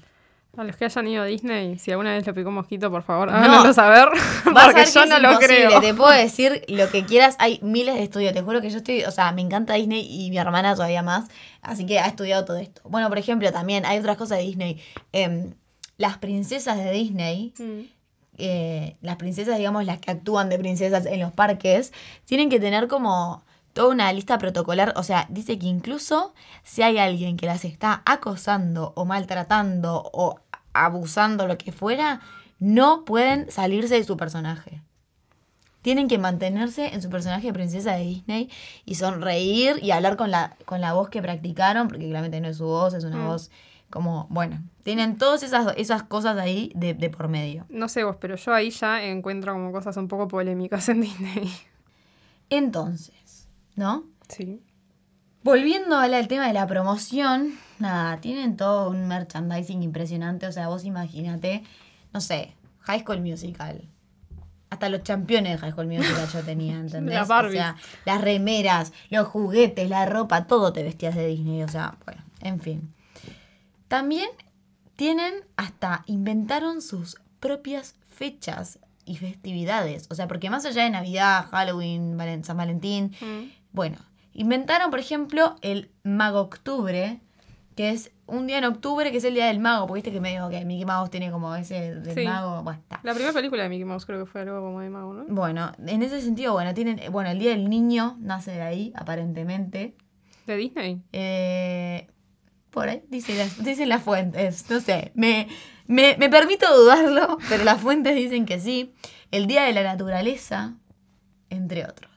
A 0.58 0.64
los 0.64 0.76
que 0.76 0.86
hayan 0.86 1.08
ido 1.08 1.22
a 1.22 1.26
Disney, 1.28 1.78
si 1.78 1.92
alguna 1.92 2.14
vez 2.14 2.26
lo 2.26 2.34
picó 2.34 2.50
un 2.50 2.56
mosquito, 2.56 2.90
por 2.90 3.04
favor, 3.04 3.30
No. 3.32 3.38
háganoslo 3.38 3.74
saber. 3.74 4.10
Porque 4.44 4.86
yo 4.92 5.06
no 5.06 5.20
lo 5.20 5.38
creo. 5.38 5.80
Te 5.82 5.94
puedo 5.94 6.12
decir 6.12 6.64
lo 6.68 6.90
que 6.90 7.06
quieras. 7.06 7.36
Hay 7.38 7.60
miles 7.62 7.94
de 7.94 8.02
estudios. 8.04 8.34
Te 8.34 8.42
juro 8.42 8.60
que 8.60 8.72
yo 8.72 8.78
estoy, 8.78 9.04
o 9.04 9.12
sea, 9.12 9.32
me 9.34 9.42
encanta 9.42 9.76
Disney 9.76 10.08
y 10.10 10.32
mi 10.32 10.38
hermana 10.40 10.74
todavía 10.74 11.04
más. 11.04 11.26
Así 11.62 11.86
que 11.86 12.00
ha 12.00 12.08
estudiado 12.08 12.44
todo 12.44 12.58
esto. 12.58 12.82
Bueno, 12.86 13.08
por 13.10 13.20
ejemplo, 13.20 13.52
también 13.52 13.86
hay 13.86 14.00
otras 14.00 14.18
cosas 14.18 14.40
de 14.40 14.46
Disney. 14.46 14.82
Em, 15.12 15.54
las 15.98 16.18
princesas 16.18 16.78
de 16.78 16.92
Disney, 16.92 17.54
Mm. 17.60 17.82
eh, 18.40 18.96
las 19.02 19.18
princesas, 19.18 19.58
digamos, 19.60 19.86
las 19.86 20.00
que 20.00 20.10
actúan 20.10 20.50
de 20.50 20.58
princesas 20.58 21.06
en 21.06 21.20
los 21.20 21.34
parques, 21.34 21.94
tienen 22.26 22.50
que 22.50 22.60
tener 22.60 22.88
como 22.88 23.44
toda 23.77 23.89
una 23.93 24.12
lista 24.12 24.39
protocolar. 24.39 24.93
O 24.98 25.03
sea, 25.03 25.27
dice 25.29 25.60
que 25.60 25.67
incluso 25.67 26.34
si 26.63 26.81
hay 26.81 26.98
alguien 26.98 27.38
que 27.38 27.46
las 27.46 27.63
está 27.63 28.01
acosando 28.05 28.91
o 28.96 29.05
maltratando 29.05 30.01
o 30.13 30.39
abusando, 30.74 31.46
lo 31.48 31.57
que 31.60 31.72
fuera, 31.72 32.19
no 32.60 33.05
pueden 33.05 33.51
salirse 33.51 33.93
de 33.96 34.03
su 34.03 34.17
personaje. 34.17 34.81
tienen 35.84 36.07
que 36.10 36.17
mantenerse 36.17 36.93
en 36.93 37.01
su 37.01 37.10
personaje 37.10 37.48
de 37.48 37.53
princesa 37.53 37.93
de 37.93 38.03
Disney 38.03 38.50
y 38.84 38.96
sonreír 38.96 39.79
y 39.81 39.91
hablar 39.91 40.17
con 40.17 40.31
la, 40.31 40.57
con 40.65 40.81
la 40.81 40.91
voz 40.93 41.07
que 41.10 41.22
practicaron, 41.22 41.88
porque 41.88 42.10
claramente 42.10 42.41
no 42.41 42.50
es 42.50 42.57
su 42.57 42.65
voz, 42.65 42.93
es 42.93 43.05
una 43.05 43.15
Mm. 43.17 43.27
voz 43.27 43.51
como, 43.89 44.27
bueno, 44.29 44.62
tienen 44.84 45.17
todas 45.17 45.43
esas, 45.43 45.74
esas 45.77 46.03
cosas 46.03 46.38
ahí 46.39 46.72
de, 46.75 46.93
de 46.93 47.10
por 47.10 47.29
medio. 47.29 47.65
No 47.69 47.88
sé 47.88 48.03
vos, 48.03 48.17
pero 48.19 48.36
yo 48.36 48.53
ahí 48.53 48.69
ya 48.72 49.01
encuentro 49.03 49.53
como 49.53 49.72
cosas 49.72 49.96
un 49.96 50.10
poco 50.10 50.27
polémicas 50.27 50.89
en 50.89 51.00
Disney. 51.01 51.50
Entonces, 52.50 53.13
¿no? 53.77 54.03
Sí. 54.27 54.62
Volviendo 55.43 55.98
al 55.98 56.27
tema 56.27 56.48
de 56.48 56.53
la 56.53 56.67
promoción, 56.67 57.53
nada, 57.79 58.19
tienen 58.19 58.57
todo 58.57 58.89
un 58.89 59.07
merchandising 59.07 59.81
impresionante. 59.81 60.46
O 60.48 60.51
sea, 60.51 60.67
vos 60.67 60.84
imagínate, 60.84 61.63
no 62.12 62.19
sé, 62.19 62.53
High 62.81 63.01
School 63.01 63.22
Musical. 63.22 63.88
Hasta 64.69 64.89
los 64.89 65.01
campeones 65.03 65.53
de 65.53 65.57
High 65.60 65.72
School 65.72 65.88
Musical 65.88 66.27
yo 66.34 66.43
tenía, 66.43 66.75
¿entendés? 66.79 67.15
Las 67.15 67.29
o 67.29 67.50
sea, 67.50 67.77
las 68.03 68.19
remeras, 68.19 68.91
los 69.10 69.27
juguetes, 69.27 69.89
la 69.89 70.05
ropa, 70.05 70.48
todo 70.48 70.74
te 70.74 70.84
vestías 70.84 71.15
de 71.15 71.27
Disney. 71.27 71.63
O 71.63 71.69
sea, 71.69 71.96
bueno, 72.05 72.22
en 72.41 72.60
fin. 72.60 72.93
También 73.88 74.27
tienen 74.98 75.34
hasta 75.55 76.03
inventaron 76.07 76.81
sus 76.81 77.15
propias 77.39 77.96
fechas 78.10 78.79
y 79.05 79.15
festividades. 79.15 80.07
O 80.10 80.15
sea, 80.15 80.27
porque 80.27 80.50
más 80.50 80.65
allá 80.65 80.84
de 80.84 80.89
Navidad, 80.89 81.46
Halloween, 81.51 82.17
San 82.43 82.57
Valentín, 82.57 83.15
Mm. 83.22 83.57
Bueno, 83.71 83.97
inventaron, 84.33 84.89
por 84.91 85.00
ejemplo, 85.00 85.55
el 85.62 85.91
Mago 86.03 86.41
Octubre, 86.41 87.19
que 87.75 87.91
es 87.91 88.12
un 88.25 88.47
día 88.47 88.57
en 88.57 88.65
octubre, 88.65 89.12
que 89.12 89.17
es 89.17 89.24
el 89.24 89.36
día 89.36 89.45
del 89.45 89.59
mago, 89.59 89.86
porque 89.88 90.00
viste 90.00 90.12
que 90.12 90.19
medio 90.19 90.50
que 90.50 90.65
Mickey 90.65 90.83
Mouse 90.83 91.09
tiene 91.12 91.31
como 91.31 91.55
ese 91.55 91.95
del 91.95 92.13
Sí. 92.15 92.25
mago. 92.25 92.62
Bueno, 92.63 92.79
está. 92.81 93.00
La 93.03 93.13
primera 93.13 93.31
película 93.33 93.63
de 93.63 93.69
Mickey 93.69 93.86
Mouse 93.86 94.05
creo 94.05 94.19
que 94.25 94.29
fue 94.29 94.41
algo 94.41 94.59
como 94.62 94.81
de 94.81 94.89
mago, 94.89 95.13
¿no? 95.13 95.25
Bueno, 95.33 95.71
en 95.86 96.01
ese 96.03 96.19
sentido, 96.21 96.53
bueno, 96.53 96.74
tienen, 96.74 97.00
bueno, 97.12 97.29
el 97.29 97.39
día 97.39 97.51
del 97.51 97.69
niño 97.69 98.17
nace 98.19 98.51
de 98.51 98.62
ahí, 98.63 98.91
aparentemente. 98.95 99.95
¿De 100.45 100.57
Disney? 100.57 101.01
Eh, 101.13 102.07
por 102.71 102.89
ahí, 102.89 103.03
dice 103.09 103.36
las, 103.38 103.63
dicen 103.63 103.89
las 103.89 104.01
fuentes, 104.01 104.69
no 104.69 104.79
sé, 104.81 105.12
me, 105.15 105.47
me, 105.86 106.15
me 106.17 106.29
permito 106.29 106.65
dudarlo, 106.75 107.38
pero 107.50 107.63
las 107.63 107.79
fuentes 107.79 108.15
dicen 108.15 108.45
que 108.45 108.59
sí. 108.59 108.93
El 109.31 109.45
Día 109.47 109.63
de 109.63 109.74
la 109.74 109.83
Naturaleza, 109.83 110.74
entre 111.50 111.86
otros. 111.86 112.12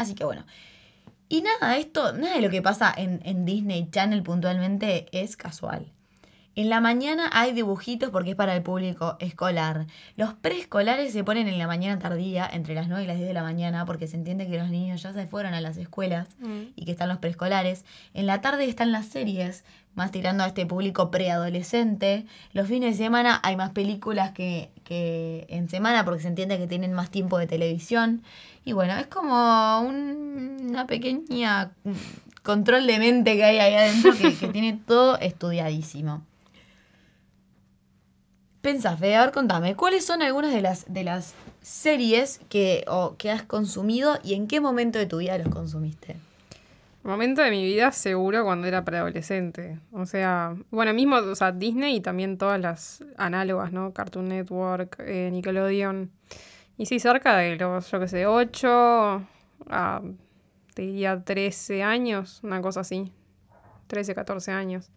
Así 0.00 0.14
que 0.14 0.24
bueno. 0.24 0.44
Y 1.28 1.42
nada, 1.42 1.76
esto, 1.76 2.12
nada 2.14 2.34
de 2.36 2.40
lo 2.40 2.50
que 2.50 2.62
pasa 2.62 2.92
en, 2.96 3.20
en 3.24 3.44
Disney 3.44 3.88
Channel 3.90 4.22
puntualmente 4.22 5.06
es 5.12 5.36
casual. 5.36 5.92
En 6.56 6.68
la 6.68 6.80
mañana 6.80 7.30
hay 7.32 7.52
dibujitos 7.52 8.10
porque 8.10 8.30
es 8.30 8.36
para 8.36 8.56
el 8.56 8.62
público 8.62 9.16
escolar. 9.20 9.86
Los 10.16 10.34
preescolares 10.34 11.12
se 11.12 11.22
ponen 11.22 11.46
en 11.46 11.58
la 11.58 11.68
mañana 11.68 11.98
tardía, 12.00 12.48
entre 12.52 12.74
las 12.74 12.88
9 12.88 13.04
y 13.04 13.06
las 13.06 13.16
10 13.18 13.28
de 13.28 13.34
la 13.34 13.42
mañana, 13.44 13.86
porque 13.86 14.08
se 14.08 14.16
entiende 14.16 14.48
que 14.48 14.58
los 14.58 14.68
niños 14.70 15.02
ya 15.02 15.12
se 15.12 15.26
fueron 15.28 15.54
a 15.54 15.60
las 15.60 15.76
escuelas 15.76 16.26
Mm. 16.40 16.72
y 16.74 16.84
que 16.84 16.90
están 16.90 17.08
los 17.08 17.18
preescolares. 17.18 17.84
En 18.14 18.26
la 18.26 18.40
tarde 18.40 18.64
están 18.64 18.90
las 18.90 19.06
series, 19.06 19.64
más 19.94 20.10
tirando 20.10 20.42
a 20.42 20.48
este 20.48 20.66
público 20.66 21.10
preadolescente. 21.10 22.26
Los 22.52 22.66
fines 22.68 22.98
de 22.98 23.04
semana 23.04 23.40
hay 23.44 23.56
más 23.56 23.70
películas 23.70 24.32
que, 24.32 24.70
que 24.90 25.46
en 25.48 25.68
semana 25.68 26.04
porque 26.04 26.20
se 26.20 26.26
entiende 26.26 26.58
que 26.58 26.66
tienen 26.66 26.92
más 26.92 27.10
tiempo 27.12 27.38
de 27.38 27.46
televisión. 27.46 28.22
Y 28.64 28.72
bueno, 28.72 28.96
es 28.96 29.06
como 29.06 29.80
un- 29.82 30.66
una 30.68 30.88
pequeña 30.88 31.70
mm, 31.84 31.92
control 32.42 32.88
de 32.88 32.98
mente 32.98 33.36
que 33.36 33.44
hay 33.44 33.58
ahí 33.58 33.74
adentro 33.74 34.16
que, 34.16 34.36
que 34.36 34.48
tiene 34.48 34.80
todo 34.86 35.16
estudiadísimo. 35.18 36.22
Pensá, 38.62 38.96
Fede, 38.96 39.14
a 39.14 39.20
ver, 39.24 39.32
contame, 39.32 39.76
¿cuáles 39.76 40.04
son 40.04 40.22
algunas 40.22 40.52
de 40.52 40.60
las, 40.60 40.92
de 40.92 41.04
las 41.04 41.34
series 41.62 42.40
que, 42.48 42.84
o, 42.88 43.14
que 43.16 43.30
has 43.30 43.42
consumido 43.44 44.18
y 44.24 44.34
en 44.34 44.48
qué 44.48 44.60
momento 44.60 44.98
de 44.98 45.06
tu 45.06 45.18
vida 45.18 45.38
los 45.38 45.48
consumiste? 45.48 46.16
Momento 47.02 47.40
de 47.40 47.50
mi 47.50 47.64
vida 47.64 47.92
seguro 47.92 48.44
cuando 48.44 48.66
era 48.66 48.84
preadolescente. 48.84 49.80
O 49.92 50.04
sea, 50.04 50.54
bueno, 50.70 50.92
mismo, 50.92 51.16
o 51.16 51.34
sea, 51.34 51.50
Disney 51.50 51.96
y 51.96 52.00
también 52.00 52.36
todas 52.36 52.60
las 52.60 53.04
análogas, 53.16 53.72
¿no? 53.72 53.92
Cartoon 53.92 54.28
Network, 54.28 54.96
eh, 55.00 55.30
Nickelodeon. 55.32 56.10
Y 56.76 56.86
sí, 56.86 56.98
cerca 57.00 57.36
de 57.36 57.56
los, 57.56 57.90
yo 57.90 58.00
qué 58.00 58.08
sé, 58.08 58.26
8 58.26 59.26
a, 59.70 60.02
te 60.74 60.82
diría 60.82 61.22
13 61.22 61.82
años, 61.82 62.40
una 62.42 62.60
cosa 62.60 62.80
así. 62.80 63.10
13, 63.86 64.14
14 64.14 64.52
años. 64.52 64.90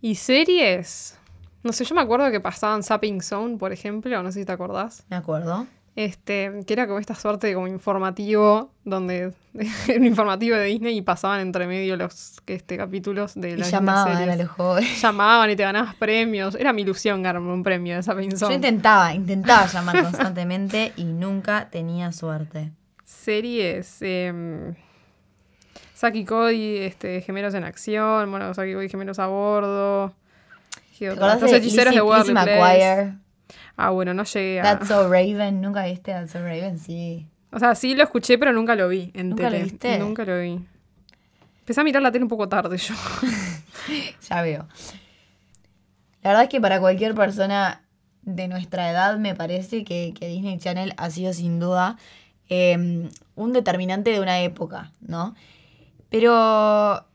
Y 0.00 0.16
series, 0.16 1.18
no 1.62 1.72
sé, 1.72 1.84
yo 1.84 1.94
me 1.94 2.00
acuerdo 2.00 2.30
que 2.30 2.40
pasaban 2.40 2.82
Zapping 2.82 3.20
Zone, 3.22 3.58
por 3.58 3.72
ejemplo, 3.72 4.22
no 4.22 4.32
sé 4.32 4.40
si 4.40 4.44
te 4.44 4.52
acordás. 4.52 5.04
Me 5.08 5.16
acuerdo. 5.16 5.66
Este, 5.98 6.60
que 6.64 6.74
era 6.74 6.86
como 6.86 7.00
esta 7.00 7.16
suerte 7.16 7.48
de 7.48 7.54
como 7.54 7.66
informativo, 7.66 8.70
donde 8.84 9.32
era 9.88 9.98
un 9.98 10.06
informativo 10.06 10.56
de 10.56 10.66
Disney 10.66 10.96
y 10.96 11.02
pasaban 11.02 11.40
entre 11.40 11.66
medio 11.66 11.96
los 11.96 12.36
este, 12.46 12.76
capítulos 12.76 13.34
de 13.34 13.50
Y 13.50 13.56
las 13.56 13.72
llamaban 13.72 14.16
series. 14.16 14.32
a 14.32 14.36
los 14.44 14.48
jóvenes. 14.48 15.02
Llamaban 15.02 15.50
y 15.50 15.56
te 15.56 15.64
ganabas 15.64 15.96
premios. 15.96 16.54
Era 16.54 16.72
mi 16.72 16.82
ilusión 16.82 17.20
ganarme 17.24 17.52
un 17.52 17.64
premio 17.64 17.94
de 17.94 18.00
esa 18.00 18.12
Yo 18.12 18.20
pinzón. 18.20 18.52
intentaba, 18.52 19.12
intentaba 19.12 19.66
llamar 19.66 20.00
constantemente 20.04 20.92
y 20.94 21.02
nunca 21.02 21.68
tenía 21.68 22.12
suerte. 22.12 22.70
Series. 23.04 23.96
Eh, 24.00 24.74
Saki 25.94 26.24
Cody, 26.24 26.76
este, 26.78 27.22
Gemelos 27.22 27.54
en 27.54 27.64
Acción. 27.64 28.30
Bueno, 28.30 28.54
Saki 28.54 28.72
Cody, 28.72 28.88
Gemelos 28.88 29.18
a 29.18 29.26
Bordo. 29.26 30.14
¿Qué 30.96 31.06
¿Te 31.06 31.10
otra? 31.10 31.32
acordás 31.32 31.42
Los 31.42 31.52
hechiceros 31.60 31.92
Lizzie, 31.92 32.28
de. 32.28 32.34
McGuire? 32.34 33.14
Ah, 33.78 33.90
bueno, 33.90 34.12
no 34.12 34.24
llegué 34.24 34.60
a. 34.60 34.64
That's 34.64 34.88
So 34.88 35.08
Raven. 35.08 35.60
¿Nunca 35.62 35.84
viste 35.86 36.10
That's 36.12 36.32
So 36.32 36.40
Raven? 36.40 36.78
Sí. 36.78 37.26
O 37.52 37.58
sea, 37.58 37.74
sí 37.74 37.94
lo 37.94 38.02
escuché, 38.02 38.36
pero 38.36 38.52
nunca 38.52 38.74
lo 38.74 38.88
vi 38.88 39.10
en 39.14 39.30
¿Nunca 39.30 39.44
lo 39.44 39.50
tele. 39.50 39.62
viste? 39.64 39.98
Nunca 39.98 40.24
lo 40.24 40.38
vi. 40.40 40.60
Empecé 41.60 41.80
a 41.80 41.84
mirar 41.84 42.02
la 42.02 42.10
tele 42.12 42.24
un 42.24 42.28
poco 42.28 42.48
tarde 42.48 42.76
yo. 42.76 42.94
Ya 44.28 44.42
veo. 44.42 44.66
La 46.22 46.30
verdad 46.30 46.42
es 46.42 46.48
que 46.50 46.60
para 46.60 46.78
cualquier 46.80 47.14
persona 47.14 47.82
de 48.22 48.48
nuestra 48.48 48.90
edad 48.90 49.16
me 49.18 49.34
parece 49.34 49.84
que, 49.84 50.12
que 50.18 50.28
Disney 50.28 50.58
Channel 50.58 50.92
ha 50.98 51.08
sido 51.08 51.32
sin 51.32 51.58
duda 51.58 51.96
eh, 52.50 53.08
un 53.34 53.52
determinante 53.54 54.10
de 54.10 54.20
una 54.20 54.40
época, 54.40 54.92
¿no? 55.00 55.34
Pero 56.10 57.06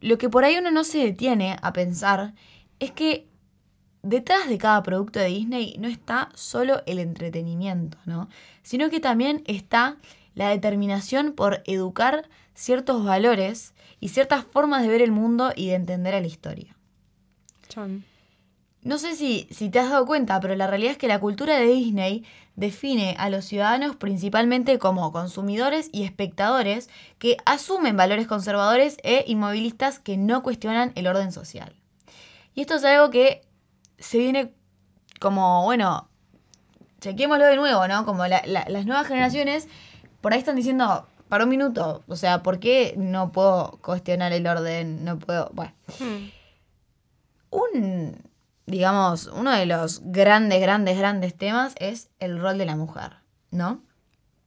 lo 0.00 0.18
que 0.18 0.28
por 0.30 0.44
ahí 0.44 0.56
uno 0.56 0.70
no 0.70 0.84
se 0.84 0.98
detiene 0.98 1.56
a 1.60 1.72
pensar 1.72 2.32
es 2.78 2.90
que 2.92 3.26
detrás 4.04 4.48
de 4.48 4.58
cada 4.58 4.82
producto 4.82 5.18
de 5.18 5.26
Disney 5.26 5.76
no 5.78 5.88
está 5.88 6.28
solo 6.34 6.82
el 6.86 6.98
entretenimiento, 6.98 7.98
¿no? 8.04 8.28
Sino 8.62 8.90
que 8.90 9.00
también 9.00 9.42
está 9.46 9.96
la 10.34 10.50
determinación 10.50 11.32
por 11.32 11.62
educar 11.66 12.28
ciertos 12.54 13.04
valores 13.04 13.72
y 14.00 14.08
ciertas 14.08 14.44
formas 14.44 14.82
de 14.82 14.88
ver 14.88 15.02
el 15.02 15.10
mundo 15.10 15.52
y 15.56 15.68
de 15.68 15.74
entender 15.74 16.14
a 16.14 16.20
la 16.20 16.26
historia. 16.26 16.76
Chan. 17.68 18.04
No 18.82 18.98
sé 18.98 19.16
si, 19.16 19.48
si 19.50 19.70
te 19.70 19.78
has 19.78 19.88
dado 19.88 20.04
cuenta, 20.04 20.38
pero 20.40 20.54
la 20.54 20.66
realidad 20.66 20.92
es 20.92 20.98
que 20.98 21.08
la 21.08 21.18
cultura 21.18 21.56
de 21.56 21.66
Disney 21.66 22.24
define 22.54 23.16
a 23.18 23.30
los 23.30 23.46
ciudadanos 23.46 23.96
principalmente 23.96 24.78
como 24.78 25.10
consumidores 25.10 25.88
y 25.90 26.04
espectadores 26.04 26.90
que 27.18 27.38
asumen 27.46 27.96
valores 27.96 28.26
conservadores 28.26 28.98
e 29.02 29.24
inmovilistas 29.26 29.98
que 29.98 30.18
no 30.18 30.42
cuestionan 30.42 30.92
el 30.96 31.06
orden 31.06 31.32
social. 31.32 31.74
Y 32.54 32.60
esto 32.60 32.74
es 32.74 32.84
algo 32.84 33.08
que 33.10 33.40
se 34.04 34.18
viene 34.18 34.52
como, 35.20 35.64
bueno, 35.64 36.08
chequémoslo 37.00 37.44
de 37.46 37.56
nuevo, 37.56 37.86
¿no? 37.88 38.04
Como 38.04 38.26
la- 38.26 38.42
la- 38.46 38.66
las 38.68 38.86
nuevas 38.86 39.06
generaciones 39.06 39.68
por 40.20 40.32
ahí 40.32 40.38
están 40.38 40.56
diciendo, 40.56 41.06
para 41.28 41.44
un 41.44 41.50
minuto, 41.50 42.02
o 42.06 42.16
sea, 42.16 42.42
¿por 42.42 42.58
qué 42.60 42.94
no 42.96 43.32
puedo 43.32 43.78
cuestionar 43.82 44.32
el 44.32 44.46
orden? 44.46 45.04
No 45.04 45.18
puedo, 45.18 45.50
bueno 45.52 45.72
Hmm. 45.98 46.30
un, 47.50 48.16
digamos, 48.66 49.26
uno 49.28 49.50
de 49.52 49.66
los 49.66 50.00
grandes, 50.04 50.60
grandes, 50.60 50.98
grandes 50.98 51.34
temas 51.36 51.74
es 51.78 52.10
el 52.20 52.40
rol 52.40 52.58
de 52.58 52.66
la 52.66 52.76
mujer, 52.76 53.16
¿no? 53.50 53.82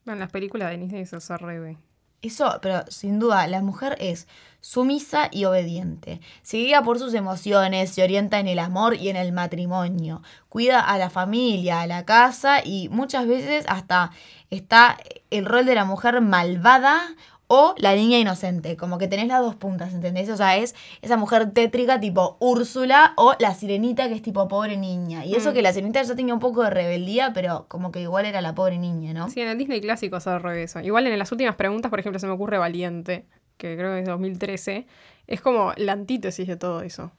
Bueno, 0.06 0.20
las 0.20 0.32
películas 0.32 0.70
de 0.72 0.78
Disney 0.78 1.06
se 1.06 1.38
re. 1.38 1.78
Eso, 2.22 2.60
pero 2.62 2.84
sin 2.90 3.20
duda, 3.20 3.46
la 3.48 3.62
mujer 3.62 3.96
es 4.00 4.28
sumisa 4.60 5.30
y 5.32 5.46
obediente. 5.46 6.20
Se 6.42 6.58
guía 6.58 6.82
por 6.82 6.98
sus 7.00 7.14
emociones, 7.14 7.92
se 7.92 8.04
orienta 8.04 8.40
en 8.40 8.48
el 8.48 8.60
amor 8.60 8.96
y 8.96 9.10
en 9.10 9.16
el 9.16 9.32
matrimonio. 9.32 10.22
Cuida 10.50 10.80
a 10.82 10.98
la 10.98 11.10
familia, 11.10 11.82
a 11.82 11.88
la 11.88 12.06
casa 12.06 12.62
y 12.66 12.90
muchas 12.90 13.28
veces 13.28 13.66
hasta 13.68 14.12
está 14.50 14.98
el 15.30 15.46
rol 15.46 15.66
de 15.66 15.76
la 15.76 15.86
mujer 15.86 16.20
malvada 16.22 17.16
o 17.48 17.74
la 17.78 17.96
niña 17.96 18.18
inocente. 18.20 18.78
Como 18.78 18.98
que 18.98 19.08
tenés 19.08 19.28
las 19.28 19.42
dos 19.42 19.56
puntas, 19.56 19.94
¿entendés? 19.94 20.30
O 20.30 20.38
sea, 20.38 20.58
es 20.58 20.76
esa 21.02 21.18
mujer 21.18 21.52
tétrica 21.52 22.00
tipo 22.00 22.38
Úrsula 22.40 23.14
o 23.16 23.34
la 23.40 23.54
sirenita 23.54 24.08
que 24.08 24.16
es 24.16 24.22
tipo 24.22 24.48
pobre 24.48 24.78
niña. 24.78 25.26
Y 25.26 25.36
eso 25.36 25.52
Mm. 25.52 25.54
que 25.54 25.62
la 25.62 25.74
sirenita 25.74 26.02
ya 26.04 26.16
tenía 26.16 26.34
un 26.34 26.40
poco 26.40 26.64
de 26.64 26.70
rebeldía, 26.70 27.32
pero 27.34 27.66
como 27.68 27.92
que 27.92 28.02
igual 28.02 28.26
era 28.26 28.42
la 28.42 28.54
pobre 28.54 28.78
niña, 28.78 29.14
¿no? 29.14 29.30
Sí, 29.30 29.42
en 29.42 29.48
el 29.48 29.58
Disney 29.58 29.82
clásico 29.82 30.20
se 30.20 30.30
eso. 30.64 30.80
Igual 30.82 31.08
en 31.08 31.18
las 31.18 31.32
últimas 31.32 31.56
preguntas, 31.56 31.90
por 31.90 32.00
ejemplo, 32.00 32.20
se 32.20 32.28
me 32.28 32.34
ocurre 32.34 32.58
Valiente, 32.58 33.26
que 33.58 33.76
creo 33.78 33.94
que 33.94 34.02
es 34.02 34.06
2013. 34.08 34.86
Es 35.28 35.42
como 35.42 35.74
la 35.78 35.94
antítesis 35.94 36.48
de 36.48 36.56
todo 36.58 36.82
eso. 36.82 37.12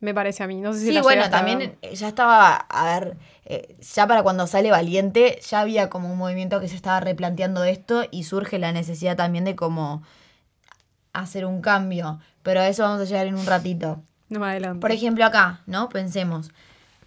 Me 0.00 0.14
parece 0.14 0.42
a 0.42 0.46
mí. 0.46 0.60
No 0.60 0.72
sé 0.72 0.80
si 0.80 0.86
Sí, 0.86 0.92
la 0.92 1.02
bueno, 1.02 1.24
a 1.24 1.30
también 1.30 1.78
eh, 1.82 1.94
ya 1.94 2.08
estaba, 2.08 2.54
a 2.54 2.98
ver, 2.98 3.16
eh, 3.44 3.76
ya 3.80 4.06
para 4.06 4.22
cuando 4.22 4.46
sale 4.46 4.70
Valiente, 4.70 5.38
ya 5.46 5.60
había 5.60 5.90
como 5.90 6.10
un 6.10 6.18
movimiento 6.18 6.60
que 6.60 6.68
se 6.68 6.76
estaba 6.76 7.00
replanteando 7.00 7.64
esto 7.64 8.04
y 8.10 8.24
surge 8.24 8.58
la 8.58 8.72
necesidad 8.72 9.16
también 9.16 9.44
de 9.44 9.56
como 9.56 10.02
hacer 11.12 11.44
un 11.44 11.60
cambio. 11.60 12.18
Pero 12.42 12.60
a 12.60 12.68
eso 12.68 12.82
vamos 12.82 13.02
a 13.02 13.04
llegar 13.04 13.26
en 13.26 13.34
un 13.34 13.46
ratito. 13.46 14.02
No 14.30 14.40
me 14.40 14.46
adelanto. 14.46 14.80
Por 14.80 14.92
ejemplo, 14.92 15.24
acá, 15.24 15.60
¿no? 15.66 15.88
Pensemos. 15.88 16.50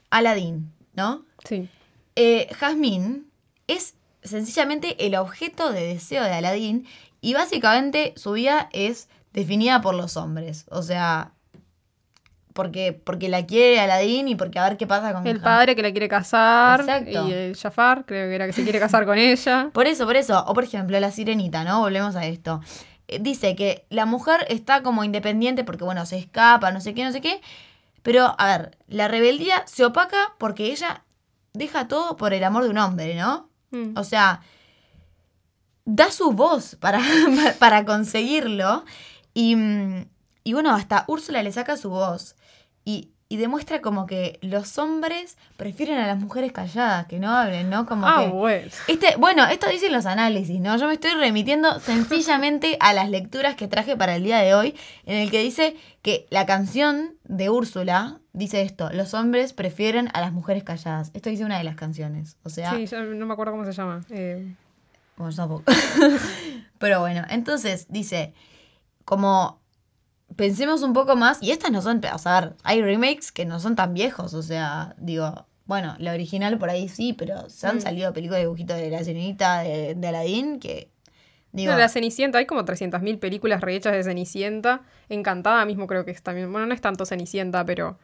Aladdin, 0.09 0.71
¿no? 0.93 1.25
Sí. 1.43 1.69
Eh, 2.15 2.47
Jasmine 2.53 3.23
es 3.67 3.95
sencillamente 4.21 5.07
el 5.07 5.15
objeto 5.15 5.71
de 5.71 5.87
deseo 5.87 6.23
de 6.23 6.31
Aladdin 6.31 6.85
y 7.21 7.33
básicamente 7.33 8.13
su 8.15 8.33
vida 8.33 8.69
es 8.71 9.09
definida 9.33 9.81
por 9.81 9.95
los 9.95 10.15
hombres. 10.17 10.65
O 10.69 10.83
sea, 10.83 11.31
porque, 12.53 12.93
porque 12.93 13.29
la 13.29 13.45
quiere 13.45 13.79
Aladdin 13.79 14.27
y 14.27 14.35
porque 14.35 14.59
a 14.59 14.69
ver 14.69 14.77
qué 14.77 14.87
pasa 14.87 15.13
con 15.13 15.25
El 15.27 15.41
padre 15.41 15.75
que 15.75 15.81
la 15.81 15.91
quiere 15.91 16.07
casar. 16.07 16.81
Exacto. 16.81 17.27
Y 17.27 17.33
el 17.33 17.55
Jafar, 17.57 18.05
creo 18.05 18.29
que 18.29 18.35
era 18.35 18.45
que 18.45 18.53
se 18.53 18.63
quiere 18.63 18.79
casar 18.79 19.05
con 19.05 19.17
ella. 19.17 19.69
Por 19.73 19.87
eso, 19.87 20.05
por 20.05 20.15
eso. 20.15 20.43
O 20.47 20.53
por 20.53 20.63
ejemplo, 20.63 20.99
la 20.99 21.11
sirenita, 21.11 21.63
¿no? 21.63 21.81
Volvemos 21.81 22.15
a 22.15 22.25
esto. 22.25 22.61
Eh, 23.07 23.19
Dice 23.19 23.55
que 23.55 23.85
la 23.89 24.05
mujer 24.05 24.45
está 24.49 24.83
como 24.83 25.03
independiente 25.03 25.63
porque, 25.63 25.83
bueno, 25.83 26.05
se 26.05 26.17
escapa, 26.17 26.71
no 26.71 26.79
sé 26.79 26.93
qué, 26.93 27.03
no 27.03 27.11
sé 27.11 27.21
qué. 27.21 27.41
Pero, 28.03 28.35
a 28.37 28.45
ver, 28.45 28.77
la 28.87 29.07
rebeldía 29.07 29.63
se 29.65 29.85
opaca 29.85 30.35
porque 30.37 30.67
ella 30.67 31.03
deja 31.53 31.87
todo 31.87 32.17
por 32.17 32.33
el 32.33 32.43
amor 32.43 32.63
de 32.63 32.69
un 32.69 32.77
hombre, 32.77 33.15
¿no? 33.15 33.49
Mm. 33.71 33.97
O 33.97 34.03
sea, 34.03 34.41
da 35.85 36.11
su 36.11 36.31
voz 36.31 36.75
para, 36.75 36.99
para 37.59 37.85
conseguirlo. 37.85 38.85
Y, 39.33 39.55
mm, 39.55 40.05
y 40.43 40.53
bueno, 40.53 40.73
hasta 40.73 41.05
Úrsula 41.07 41.43
le 41.43 41.51
saca 41.51 41.77
su 41.77 41.89
voz. 41.89 42.35
Y, 42.85 43.11
y 43.29 43.37
demuestra 43.37 43.81
como 43.81 44.05
que 44.05 44.37
los 44.41 44.77
hombres 44.77 45.37
prefieren 45.57 45.97
a 45.97 46.05
las 46.05 46.19
mujeres 46.19 46.51
calladas, 46.51 47.07
que 47.07 47.17
no 47.17 47.31
hablen, 47.31 47.69
¿no? 47.69 47.85
Como 47.85 48.05
ah, 48.05 48.25
que... 48.25 48.29
bueno. 48.29 48.67
Este, 48.87 49.15
bueno, 49.15 49.45
esto 49.45 49.69
dicen 49.69 49.91
los 49.91 50.05
análisis, 50.05 50.59
¿no? 50.59 50.77
Yo 50.77 50.87
me 50.87 50.93
estoy 50.93 51.11
remitiendo 51.11 51.79
sencillamente 51.79 52.77
a 52.79 52.93
las 52.93 53.09
lecturas 53.09 53.55
que 53.55 53.67
traje 53.67 53.95
para 53.95 54.17
el 54.17 54.23
día 54.23 54.39
de 54.39 54.53
hoy, 54.53 54.75
en 55.05 55.17
el 55.17 55.31
que 55.31 55.39
dice 55.41 55.75
que 56.01 56.27
la 56.29 56.45
canción 56.45 57.15
de 57.23 57.49
Úrsula 57.49 58.19
dice 58.33 58.61
esto, 58.61 58.89
los 58.91 59.13
hombres 59.13 59.53
prefieren 59.53 60.09
a 60.13 60.21
las 60.21 60.33
mujeres 60.33 60.63
calladas. 60.63 61.09
Esto 61.13 61.29
dice 61.29 61.45
una 61.45 61.57
de 61.57 61.63
las 61.63 61.75
canciones. 61.75 62.37
O 62.43 62.49
sea, 62.49 62.75
Sí, 62.75 62.85
yo 62.85 63.01
no 63.01 63.25
me 63.25 63.33
acuerdo 63.33 63.53
cómo 63.53 63.65
se 63.65 63.71
llama. 63.71 64.01
Eh, 64.09 64.53
bueno, 65.17 65.31
yo 65.31 65.37
tampoco. 65.37 65.63
Pero 66.77 66.99
bueno, 66.99 67.23
entonces 67.29 67.87
dice, 67.89 68.33
como 69.05 69.62
pensemos 70.35 70.81
un 70.83 70.93
poco 70.93 71.15
más, 71.15 71.41
y 71.41 71.51
estas 71.51 71.71
no 71.71 71.81
son, 71.81 72.01
o 72.13 72.17
sea, 72.17 72.53
hay 72.63 72.81
remakes 72.81 73.31
que 73.31 73.45
no 73.45 73.59
son 73.59 73.75
tan 73.75 73.93
viejos, 73.93 74.33
o 74.33 74.43
sea, 74.43 74.95
digo, 74.97 75.45
bueno, 75.65 75.95
la 75.99 76.13
original 76.13 76.57
por 76.57 76.69
ahí 76.69 76.89
sí, 76.89 77.13
pero 77.13 77.49
se 77.49 77.67
han 77.67 77.77
Mm. 77.77 77.81
salido 77.81 78.13
películas 78.13 78.39
de 78.39 78.45
dibujitos 78.45 78.77
de 78.77 78.89
la 78.89 79.03
sirenita, 79.03 79.59
de, 79.59 79.95
de 79.95 80.07
Aladdin, 80.07 80.59
que, 80.59 80.89
digo, 81.51 81.71
no, 81.71 81.77
la 81.77 81.87
Cenicienta, 81.87 82.37
hay 82.39 82.45
como 82.45 82.65
300.000 82.65 83.17
películas 83.19 83.61
rehechas 83.61 83.93
de 83.93 84.03
Cenicienta. 84.03 84.81
Encantada 85.09 85.65
mismo 85.65 85.87
creo 85.87 86.03
que 86.03 86.11
es 86.11 86.21
también. 86.21 86.51
Bueno, 86.51 86.67
no 86.67 86.73
es 86.73 86.81
tanto 86.81 87.05
Cenicienta, 87.05 87.63
pero. 87.65 87.97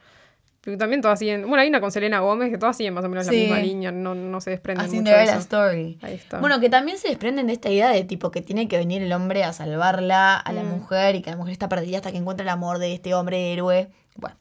Pero 0.61 0.77
también 0.77 1.01
todas 1.01 1.17
siguen. 1.19 1.41
Bueno, 1.47 1.61
hay 1.61 1.69
una 1.69 1.79
con 1.81 1.91
Selena 1.91 2.19
Gómez 2.19 2.49
que 2.51 2.57
todas 2.57 2.75
siguen 2.77 2.93
más 2.93 3.03
o 3.05 3.09
menos 3.09 3.25
Sí. 3.25 3.31
la 3.35 3.39
misma 3.55 3.59
línea. 3.59 3.91
No, 3.91 4.13
no 4.15 4.41
se 4.41 4.49
desprenden 4.51 4.85
a 4.85 4.89
mucho 4.93 5.11
de 5.11 5.23
eso. 5.23 5.37
Story. 5.37 5.97
Ahí 6.01 6.15
está. 6.15 6.39
Bueno, 6.39 6.59
que 6.59 6.69
también 6.69 6.97
se 6.97 7.07
desprenden 7.07 7.47
de 7.47 7.53
esta 7.53 7.69
idea 7.69 7.89
de 7.89 8.03
tipo 8.03 8.29
que 8.31 8.41
tiene 8.41 8.67
que 8.67 8.77
venir 8.77 9.01
el 9.01 9.11
hombre 9.13 9.43
a 9.43 9.53
salvarla 9.53 10.35
a 10.37 10.51
la 10.53 10.63
Mm. 10.63 10.67
mujer 10.69 11.15
y 11.15 11.21
que 11.21 11.29
la 11.31 11.37
mujer 11.37 11.53
está 11.53 11.69
perdida 11.69 11.97
hasta 11.97 12.11
que 12.11 12.17
encuentra 12.17 12.43
el 12.43 12.49
amor 12.49 12.77
de 12.79 12.93
este 12.93 13.13
hombre 13.13 13.53
héroe. 13.53 13.89
Bueno. 14.15 14.35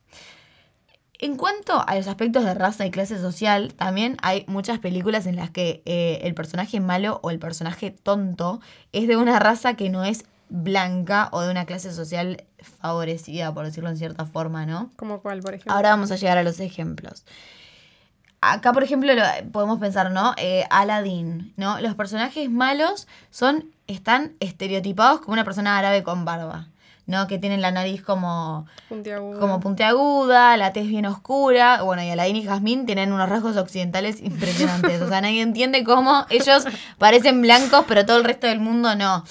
En 1.21 1.37
cuanto 1.37 1.83
a 1.85 1.97
los 1.97 2.07
aspectos 2.07 2.45
de 2.45 2.55
raza 2.55 2.87
y 2.87 2.93
clase 2.93 3.19
social, 3.19 3.75
también 3.75 4.17
hay 4.23 4.45
muchas 4.47 4.79
películas 4.79 5.27
en 5.27 5.35
las 5.35 5.51
que 5.51 5.83
eh, 5.85 6.21
el 6.23 6.33
personaje 6.35 6.79
malo 6.79 7.19
o 7.25 7.31
el 7.31 7.41
personaje 7.41 7.91
tonto 7.91 8.61
es 8.93 9.09
de 9.09 9.17
una 9.17 9.41
raza 9.41 9.75
que 9.75 9.89
no 9.91 10.05
es 10.05 10.25
blanca 10.49 11.29
o 11.33 11.41
de 11.41 11.51
una 11.51 11.67
clase 11.67 11.93
social 11.93 12.45
favorecida, 12.63 13.53
por 13.55 13.65
decirlo 13.65 13.91
en 13.91 13.97
cierta 13.97 14.25
forma, 14.25 14.67
¿no? 14.67 14.91
¿Cómo 14.97 15.21
cuál, 15.21 15.41
por 15.41 15.55
ejemplo? 15.55 15.73
Ahora 15.73 15.91
vamos 15.91 16.11
a 16.11 16.17
llegar 16.17 16.39
a 16.39 16.43
los 16.43 16.61
ejemplos. 16.61 17.25
Acá, 18.41 18.73
por 18.73 18.85
ejemplo, 18.85 19.13
lo- 19.15 19.51
podemos 19.53 19.79
pensar, 19.81 20.11
¿no? 20.13 20.35
Eh, 20.37 20.65
Aladdin, 20.71 21.53
¿no? 21.57 21.81
Los 21.81 21.95
personajes 21.97 22.49
malos 22.51 23.09
son, 23.31 23.65
están 23.89 24.35
estereotipados 24.39 25.21
como 25.21 25.33
una 25.33 25.45
persona 25.45 25.77
árabe 25.77 26.05
con 26.05 26.25
barba, 26.25 26.69
¿no? 27.07 27.27
Que 27.27 27.39
tienen 27.39 27.61
la 27.63 27.73
nariz 27.73 28.01
como, 28.01 28.67
Puntiagudo. 28.89 29.41
como 29.41 29.59
puntiaguda, 29.59 30.57
la 30.57 30.73
tez 30.73 30.87
bien 30.87 31.07
oscura. 31.07 31.83
Bueno, 31.83 32.05
y 32.05 32.11
Aladdin 32.11 32.37
y 32.37 32.45
Jasmine 32.45 32.85
tienen 32.85 33.13
unos 33.13 33.29
rasgos 33.29 33.57
occidentales 33.57 34.21
impresionantes. 34.23 35.03
O 35.03 35.09
sea, 35.09 35.21
nadie 35.21 35.43
entiende 35.43 35.83
cómo 35.83 36.25
ellos 36.31 36.65
parecen 36.97 37.43
blancos, 37.43 37.87
pero 37.89 38.07
todo 38.07 38.19
el 38.19 38.25
resto 38.25 38.47
del 38.47 38.61
mundo 38.61 38.95
no. 38.95 39.25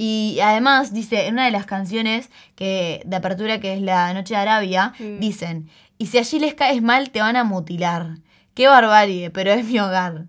Y 0.00 0.38
además, 0.40 0.92
dice, 0.92 1.26
en 1.26 1.34
una 1.34 1.46
de 1.46 1.50
las 1.50 1.66
canciones 1.66 2.30
que, 2.54 3.02
de 3.04 3.16
apertura, 3.16 3.58
que 3.58 3.74
es 3.74 3.82
La 3.82 4.14
Noche 4.14 4.34
de 4.34 4.40
Arabia, 4.40 4.92
Mm. 5.00 5.18
dicen, 5.18 5.68
y 5.98 6.06
si 6.06 6.18
allí 6.18 6.38
les 6.38 6.54
caes 6.54 6.80
mal, 6.82 7.10
te 7.10 7.20
van 7.20 7.34
a 7.34 7.42
mutilar. 7.42 8.18
Qué 8.54 8.68
barbarie, 8.68 9.30
pero 9.30 9.50
es 9.50 9.64
mi 9.64 9.80
hogar. 9.80 10.26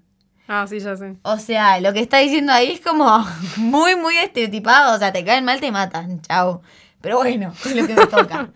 Ah, 0.47 0.65
sí, 0.67 0.79
ya 0.79 0.95
sé. 0.97 1.17
O 1.21 1.37
sea, 1.37 1.79
lo 1.81 1.93
que 1.93 1.99
está 1.99 2.17
diciendo 2.17 2.51
ahí 2.51 2.71
es 2.71 2.81
como 2.81 3.23
muy, 3.57 3.95
muy 3.95 4.17
estereotipado. 4.17 4.95
O 4.95 4.97
sea, 4.97 5.13
te 5.13 5.23
caen 5.23 5.45
mal, 5.45 5.59
te 5.59 5.71
matan. 5.71 6.19
Chao. 6.23 6.63
Pero 7.01 7.17
bueno, 7.17 7.53
es 7.65 7.75
lo 7.75 7.85
que 7.85 7.93
me 7.93 8.07
toca. 8.07 8.49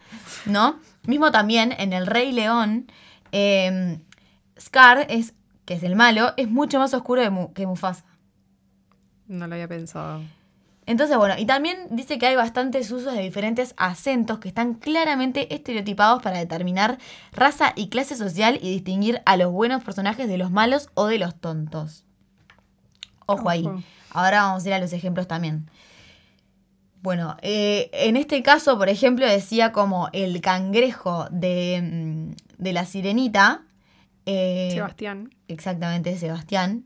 ¿No? 0.47 0.80
Mismo 1.06 1.32
también 1.32 1.76
en 1.78 1.93
El 1.93 2.08
Rey 2.08 2.32
León, 2.32 2.91
eh, 3.32 3.99
Scar, 4.60 5.06
es, 5.10 5.36
que 5.65 5.76
es 5.76 5.84
el 5.84 5.95
malo, 5.95 6.34
es 6.38 6.49
mucho 6.49 6.80
más 6.80 6.91
oscuro 6.95 7.52
que 7.54 7.67
Mufasa. 7.67 8.04
No 9.28 9.45
lo 9.45 9.54
había 9.54 9.67
pensado. 9.67 10.21
Entonces, 10.86 11.17
bueno, 11.17 11.36
y 11.38 11.46
también 11.46 11.78
dice 11.91 12.17
que 12.17 12.26
hay 12.28 12.36
bastantes 12.36 12.91
usos 12.91 13.13
de 13.13 13.22
diferentes 13.22 13.74
acentos 13.78 14.39
que 14.39 14.50
están 14.50 14.74
claramente 14.74 15.54
estereotipados 15.54 16.22
para 16.22 16.38
determinar 16.39 16.98
raza 17.32 17.72
y 17.76 17.88
clase 17.88 18.15
social 18.15 18.60
y 18.62 18.69
distinguir 18.72 19.22
a 19.26 19.38
los 19.38 19.52
buenos 19.52 19.84
personajes 19.84 20.28
de 20.28 20.38
los 20.38 20.52
malos 20.52 20.89
o 20.93 21.08
de 21.08 21.19
los 21.19 21.36
tontos. 21.39 22.04
Ojo 23.26 23.50
ahí. 23.50 23.65
Ahora 24.12 24.43
vamos 24.43 24.65
a 24.65 24.67
ir 24.67 24.74
a 24.74 24.80
los 24.80 24.91
ejemplos 24.91 25.28
también. 25.28 25.69
Bueno, 27.02 27.38
eh, 27.41 27.89
en 27.93 28.15
este 28.17 28.43
caso, 28.43 28.78
por 28.78 28.89
ejemplo, 28.89 29.26
decía 29.28 29.72
como 29.72 30.10
el 30.13 30.39
cangrejo 30.41 31.28
de, 31.32 31.82
mm, 31.82 32.62
de 32.62 32.74
la 32.74 32.86
sirenita. 32.86 33.63
eh, 34.26 34.69
Sebastián. 34.74 35.30
exactamente 35.50 36.17
Sebastián, 36.17 36.86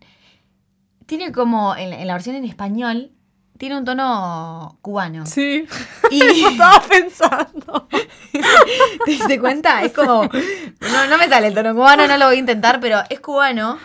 tiene 1.06 1.32
como, 1.32 1.76
en, 1.76 1.94
en 1.94 2.08
la 2.08 2.14
versión 2.14 2.36
en 2.36 2.46
español, 2.46 3.12
tiene 3.58 3.78
un 3.78 3.86
tono 3.86 4.78
cubano. 4.82 5.26
Sí. 5.26 5.66
Y 6.12 6.22
Estaba 6.46 6.82
pensando. 6.82 7.88
¿te 9.06 9.12
diste 9.12 9.40
cuenta? 9.40 9.82
Es 9.84 9.94
como, 9.94 10.24
no, 10.24 11.08
no 11.10 11.18
me 11.18 11.28
sale 11.30 11.48
el 11.48 11.54
tono 11.54 11.74
cubano, 11.74 12.08
no 12.08 12.18
lo 12.18 12.28
voy 12.28 12.36
a 12.36 12.40
intentar, 12.40 12.80
pero 12.80 13.00
es 13.10 13.20
cubano. 13.20 13.78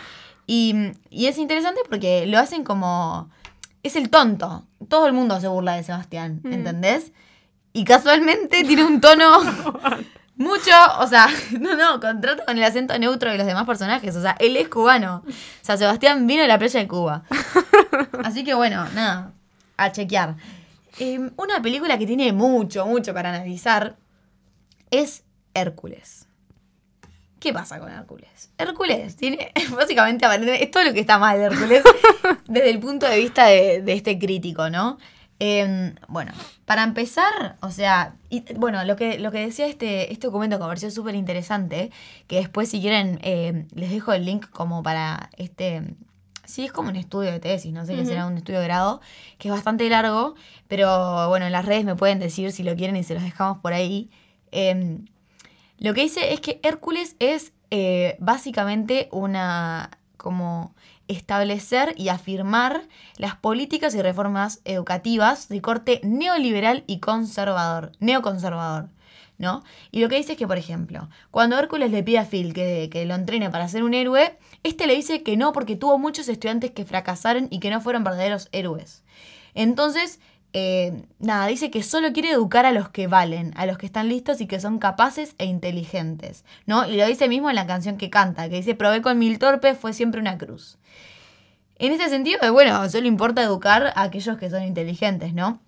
Y, 0.45 0.75
y 1.09 1.27
es 1.27 1.37
interesante 1.37 1.81
porque 1.89 2.25
lo 2.27 2.37
hacen 2.39 2.63
como, 2.63 3.29
es 3.81 3.95
el 3.95 4.09
tonto. 4.09 4.65
Todo 4.89 5.07
el 5.07 5.13
mundo 5.13 5.39
se 5.39 5.47
burla 5.47 5.75
de 5.75 5.83
Sebastián, 5.83 6.41
Mm. 6.43 6.53
¿entendés? 6.53 7.11
Y 7.71 7.85
casualmente 7.85 8.63
tiene 8.63 8.83
un 8.83 9.01
tono 9.01 9.39
mucho, 10.35 10.71
o 10.99 11.07
sea, 11.07 11.27
no, 11.59 11.75
no, 11.75 11.99
contrato 11.99 12.43
con 12.45 12.57
el 12.57 12.63
acento 12.63 12.97
neutro 12.99 13.31
de 13.31 13.37
los 13.37 13.47
demás 13.47 13.65
personajes. 13.65 14.15
O 14.15 14.21
sea, 14.21 14.35
él 14.39 14.55
es 14.57 14.67
cubano. 14.67 15.23
O 15.25 15.31
sea, 15.65 15.77
Sebastián 15.77 16.27
vino 16.27 16.41
de 16.43 16.47
la 16.47 16.59
playa 16.59 16.79
de 16.81 16.87
Cuba. 16.87 17.23
Así 18.23 18.43
que 18.43 18.53
bueno, 18.53 18.85
nada, 18.93 19.31
a 19.77 19.91
chequear. 19.91 20.35
Eh, 20.99 21.31
una 21.37 21.61
película 21.61 21.97
que 21.97 22.05
tiene 22.05 22.31
mucho, 22.33 22.85
mucho 22.85 23.13
para 23.13 23.29
analizar 23.29 23.97
es 24.91 25.23
Hércules. 25.53 26.27
¿Qué 27.39 27.51
pasa 27.51 27.79
con 27.79 27.91
Hércules? 27.91 28.51
Hércules 28.57 29.15
tiene, 29.15 29.51
básicamente, 29.75 30.25
es 30.63 30.71
todo 30.71 30.83
lo 30.83 30.93
que 30.93 31.01
está 31.01 31.17
mal 31.17 31.37
de 31.37 31.45
Hércules 31.45 31.83
desde 32.47 32.69
el 32.69 32.79
punto 32.79 33.07
de 33.07 33.17
vista 33.17 33.47
de, 33.47 33.81
de 33.81 33.93
este 33.93 34.17
crítico, 34.17 34.69
¿no? 34.69 34.97
Eh, 35.39 35.93
bueno, 36.07 36.31
para 36.65 36.83
empezar, 36.83 37.57
o 37.61 37.69
sea, 37.69 38.15
y, 38.29 38.45
bueno, 38.53 38.85
lo 38.85 38.95
que, 38.95 39.19
lo 39.19 39.29
que 39.29 39.39
decía 39.39 39.67
este, 39.67 40.13
este 40.13 40.27
documento 40.27 40.57
que 40.57 40.63
me 40.63 40.69
pareció 40.69 40.89
súper 40.89 41.15
interesante, 41.15 41.91
que 42.27 42.37
después 42.37 42.69
si 42.69 42.79
quieren 42.79 43.19
eh, 43.23 43.65
les 43.73 43.91
dejo 43.91 44.13
el 44.13 44.25
link 44.25 44.49
como 44.49 44.83
para 44.83 45.29
este... 45.35 45.95
Sí, 46.45 46.65
es 46.65 46.71
como 46.71 46.89
un 46.89 46.97
estudio 46.97 47.31
de 47.31 47.39
tesis, 47.39 47.71
no 47.71 47.85
sé 47.85 47.95
qué 47.95 48.05
será 48.05 48.25
un 48.25 48.35
estudio 48.35 48.59
de 48.59 48.65
grado, 48.65 48.99
que 49.37 49.47
es 49.47 49.53
bastante 49.53 49.87
largo, 49.89 50.35
pero 50.67 51.29
bueno, 51.29 51.45
en 51.45 51.53
las 51.53 51.65
redes 51.65 51.85
me 51.85 51.95
pueden 51.95 52.19
decir 52.19 52.51
si 52.51 52.63
lo 52.63 52.75
quieren 52.75 52.97
y 52.97 53.03
se 53.03 53.13
los 53.13 53.23
dejamos 53.23 53.59
por 53.59 53.71
ahí. 53.71 54.09
Eh, 54.51 54.99
lo 55.77 55.93
que 55.93 56.01
dice 56.01 56.33
es 56.33 56.41
que 56.41 56.59
Hércules 56.63 57.15
es 57.19 57.53
eh, 57.71 58.17
básicamente 58.19 59.09
una 59.11 59.89
como 60.17 60.73
establecer 61.07 61.93
y 61.97 62.07
afirmar 62.07 62.83
las 63.17 63.35
políticas 63.35 63.93
y 63.93 64.01
reformas 64.01 64.61
educativas 64.63 65.49
de 65.49 65.61
corte 65.61 65.99
neoliberal 66.03 66.83
y 66.87 66.99
conservador, 66.99 67.91
neoconservador, 67.99 68.89
¿no? 69.37 69.63
Y 69.91 69.99
lo 69.99 70.07
que 70.07 70.15
dice 70.15 70.33
es 70.33 70.37
que, 70.37 70.47
por 70.47 70.57
ejemplo, 70.57 71.09
cuando 71.29 71.59
Hércules 71.59 71.91
le 71.91 72.03
pide 72.03 72.19
a 72.19 72.25
Phil 72.25 72.53
que, 72.53 72.89
que 72.89 73.05
lo 73.05 73.15
entrene 73.15 73.49
para 73.49 73.67
ser 73.67 73.83
un 73.83 73.93
héroe, 73.93 74.37
este 74.63 74.87
le 74.87 74.95
dice 74.95 75.23
que 75.23 75.37
no 75.37 75.51
porque 75.51 75.75
tuvo 75.75 75.99
muchos 75.99 76.27
estudiantes 76.29 76.71
que 76.71 76.85
fracasaron 76.85 77.47
y 77.51 77.59
que 77.59 77.69
no 77.69 77.81
fueron 77.81 78.03
verdaderos 78.03 78.49
héroes. 78.51 79.03
Entonces, 79.53 80.19
eh, 80.53 81.05
nada, 81.19 81.47
dice 81.47 81.71
que 81.71 81.81
solo 81.81 82.13
quiere 82.13 82.31
educar 82.31 82.65
a 82.65 82.71
los 82.71 82.89
que 82.89 83.07
valen, 83.07 83.53
a 83.55 83.65
los 83.65 83.77
que 83.77 83.87
están 83.87 84.07
listos 84.07 84.39
y 84.39 84.47
que 84.47 84.59
son 84.59 84.77
capaces 84.77 85.35
e 85.39 85.45
inteligentes, 85.45 86.45
¿no? 86.67 86.87
Y 86.87 86.95
lo 86.95 87.07
dice 87.07 87.27
mismo 87.27 87.49
en 87.49 87.55
la 87.55 87.65
canción 87.65 87.97
que 87.97 88.11
canta, 88.11 88.49
que 88.49 88.57
dice, 88.57 88.75
probé 88.75 89.01
con 89.01 89.17
mil 89.17 89.39
torpes, 89.39 89.77
fue 89.77 89.93
siempre 89.93 90.21
una 90.21 90.37
cruz. 90.37 90.77
En 91.77 91.91
este 91.91 92.07
sentido, 92.07 92.39
bueno, 92.53 92.87
solo 92.87 93.07
importa 93.07 93.41
educar 93.41 93.93
a 93.95 94.03
aquellos 94.03 94.37
que 94.37 94.49
son 94.49 94.63
inteligentes, 94.63 95.33
¿no? 95.33 95.59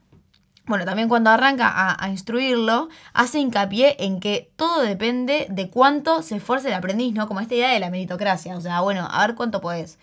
Bueno, 0.68 0.84
también 0.86 1.10
cuando 1.10 1.30
arranca 1.30 1.96
a, 2.00 2.10
instruirlo, 2.10 2.90
hace 3.14 3.40
hincapié 3.40 3.98
en 4.00 4.20
que 4.20 4.50
todo 4.56 4.82
depende 4.82 5.46
de 5.50 5.70
cuánto 5.70 6.24
se 6.24 6.38
esfuerce 6.38 6.70
el 6.70 6.74
aprendiz, 6.74 7.14
¿no? 7.14 7.28
Como 7.28 7.40
esta 7.40 7.54
idea 7.54 7.70
de 7.70 7.80
la 7.80 7.92
meritocracia, 7.92 8.58
o 8.58 8.62
sea, 8.62 8.82
bueno, 8.82 9.08
a 9.12 9.28
ver 9.28 9.36
cuánto 9.36 9.62
podés. 9.62 10.00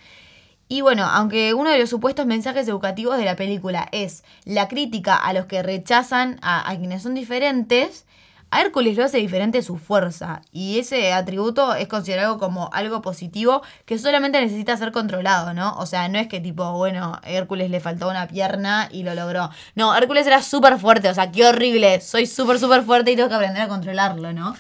Y 0.68 0.80
bueno, 0.80 1.04
aunque 1.04 1.52
uno 1.52 1.70
de 1.70 1.78
los 1.78 1.90
supuestos 1.90 2.26
mensajes 2.26 2.68
educativos 2.68 3.18
de 3.18 3.24
la 3.24 3.34
película 3.34 3.88
es 3.90 4.22
la 4.44 4.68
crítica 4.68 5.16
a 5.16 5.32
los 5.32 5.46
que 5.46 5.62
rechazan 5.62 6.38
a 6.42 6.72
quienes 6.78 7.02
son 7.02 7.14
diferentes, 7.14 8.06
a 8.52 8.60
Hércules 8.60 8.98
lo 8.98 9.04
hace 9.04 9.16
diferente 9.16 9.62
su 9.62 9.78
fuerza. 9.78 10.42
Y 10.52 10.78
ese 10.78 11.14
atributo 11.14 11.74
es 11.74 11.88
considerado 11.88 12.36
como 12.38 12.68
algo 12.74 13.00
positivo 13.00 13.62
que 13.86 13.98
solamente 13.98 14.38
necesita 14.42 14.76
ser 14.76 14.92
controlado, 14.92 15.54
¿no? 15.54 15.74
O 15.78 15.86
sea, 15.86 16.06
no 16.08 16.18
es 16.18 16.28
que 16.28 16.38
tipo, 16.38 16.70
bueno, 16.72 17.18
Hércules 17.24 17.70
le 17.70 17.80
faltó 17.80 18.10
una 18.10 18.28
pierna 18.28 18.90
y 18.92 19.04
lo 19.04 19.14
logró. 19.14 19.48
No, 19.74 19.96
Hércules 19.96 20.26
era 20.26 20.42
súper 20.42 20.78
fuerte, 20.78 21.08
o 21.08 21.14
sea, 21.14 21.32
qué 21.32 21.46
horrible. 21.46 22.02
Soy 22.02 22.26
súper, 22.26 22.58
súper 22.58 22.82
fuerte 22.82 23.12
y 23.12 23.16
tengo 23.16 23.30
que 23.30 23.36
aprender 23.36 23.62
a 23.62 23.68
controlarlo, 23.68 24.34
¿no? 24.34 24.54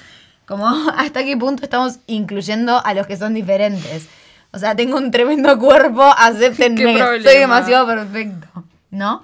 Como 0.46 0.66
hasta 0.96 1.22
qué 1.22 1.36
punto 1.36 1.62
estamos 1.62 1.98
incluyendo 2.06 2.82
a 2.82 2.94
los 2.94 3.06
que 3.06 3.18
son 3.18 3.34
diferentes. 3.34 4.08
O 4.52 4.58
sea, 4.58 4.74
tengo 4.74 4.96
un 4.96 5.10
tremendo 5.10 5.58
cuerpo, 5.58 6.02
acéptenme, 6.16 6.96
soy 7.22 7.38
demasiado 7.40 7.86
perfecto, 7.86 8.64
¿no? 8.90 9.22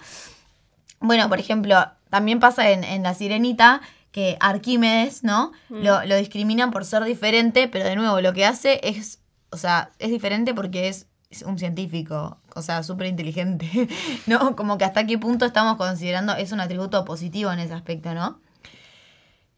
Bueno, 1.00 1.26
por 1.30 1.40
ejemplo, 1.40 1.86
también 2.10 2.38
pasa 2.38 2.68
en, 2.68 2.84
en 2.84 3.02
La 3.02 3.14
Sirenita 3.14 3.80
que 4.18 4.36
Arquímedes, 4.40 5.22
¿no? 5.22 5.52
Mm. 5.68 5.84
Lo, 5.84 6.04
lo, 6.04 6.16
discriminan 6.16 6.72
por 6.72 6.84
ser 6.84 7.04
diferente, 7.04 7.68
pero 7.68 7.84
de 7.84 7.94
nuevo, 7.94 8.20
lo 8.20 8.32
que 8.32 8.44
hace 8.44 8.80
es, 8.82 9.20
o 9.50 9.56
sea, 9.56 9.92
es 10.00 10.10
diferente 10.10 10.54
porque 10.54 10.88
es, 10.88 11.06
es 11.30 11.42
un 11.42 11.56
científico, 11.56 12.40
o 12.56 12.60
sea, 12.60 12.82
súper 12.82 13.06
inteligente, 13.06 13.88
¿no? 14.26 14.56
Como 14.56 14.76
que 14.76 14.84
hasta 14.84 15.06
qué 15.06 15.18
punto 15.18 15.44
estamos 15.46 15.76
considerando, 15.76 16.34
es 16.34 16.50
un 16.50 16.58
atributo 16.58 17.04
positivo 17.04 17.52
en 17.52 17.60
ese 17.60 17.74
aspecto, 17.74 18.12
¿no? 18.12 18.40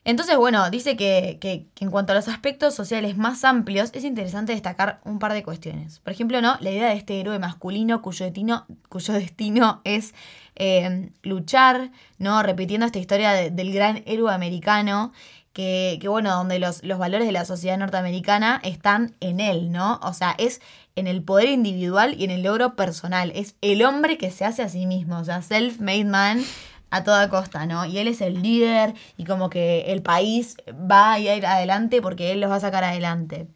Entonces, 0.05 0.37
bueno, 0.39 0.71
dice 0.71 0.97
que, 0.97 1.37
que, 1.41 1.67
que, 1.75 1.85
en 1.85 1.91
cuanto 1.91 2.13
a 2.13 2.15
los 2.17 2.29
aspectos 2.29 2.75
sociales 2.75 3.19
más 3.19 3.45
amplios, 3.45 3.91
es 3.93 4.05
interesante 4.05 4.53
destacar 4.53 5.01
un 5.05 5.19
par 5.19 5.35
de 5.35 5.43
cuestiones. 5.43 5.99
Por 6.01 6.13
ejemplo, 6.13 6.41
¿no? 6.41 6.57
La 6.61 6.71
idea 6.71 6.89
de 6.89 6.95
este 6.95 7.21
héroe 7.21 7.39
masculino 7.39 8.01
cuyo 8.01 8.25
destino, 8.25 8.67
cuyo 8.89 9.13
destino 9.15 9.83
es 9.85 10.15
eh, 10.57 11.11
luchar, 11.23 11.91
¿no? 12.19 12.43
Repitiendo 12.43 12.87
esta 12.87 12.99
historia 12.99 13.33
de, 13.33 13.51
del 13.51 13.73
gran 13.73 14.03
héroe 14.07 14.33
americano. 14.33 15.13
Que, 15.53 15.99
que 16.01 16.07
bueno, 16.07 16.33
donde 16.33 16.61
los, 16.61 16.85
los 16.85 17.01
valores 17.01 17.27
de 17.27 17.33
la 17.33 17.45
sociedad 17.45 17.77
norteamericana 17.77 18.61
están 18.63 19.17
en 19.19 19.41
él, 19.41 19.73
¿no? 19.73 19.99
O 20.05 20.13
sea, 20.13 20.33
es 20.39 20.61
en 20.95 21.09
el 21.09 21.25
poder 21.25 21.49
individual 21.49 22.15
y 22.17 22.23
en 22.23 22.31
el 22.31 22.45
logro 22.45 22.77
personal. 22.77 23.33
Es 23.35 23.57
el 23.61 23.83
hombre 23.83 24.17
que 24.17 24.31
se 24.31 24.45
hace 24.45 24.63
a 24.63 24.69
sí 24.69 24.87
mismo, 24.87 25.19
o 25.19 25.25
sea, 25.25 25.43
self-made 25.43 26.05
man 26.05 26.45
a 26.91 27.05
toda 27.05 27.29
costa, 27.29 27.67
¿no? 27.67 27.87
Y 27.87 27.99
él 27.99 28.09
es 28.09 28.21
el 28.21 28.43
líder 28.43 28.95
y 29.17 29.25
como 29.25 29.51
que 29.51 29.93
el 29.93 30.03
país 30.03 30.57
va 30.69 31.13
a 31.13 31.19
ir 31.19 31.47
adelante 31.47 32.03
porque 32.03 32.33
él 32.33 32.41
los 32.41 32.51
va 32.51 32.57
a 32.57 32.61
sacar 32.61 32.85
adelante. 32.85 33.49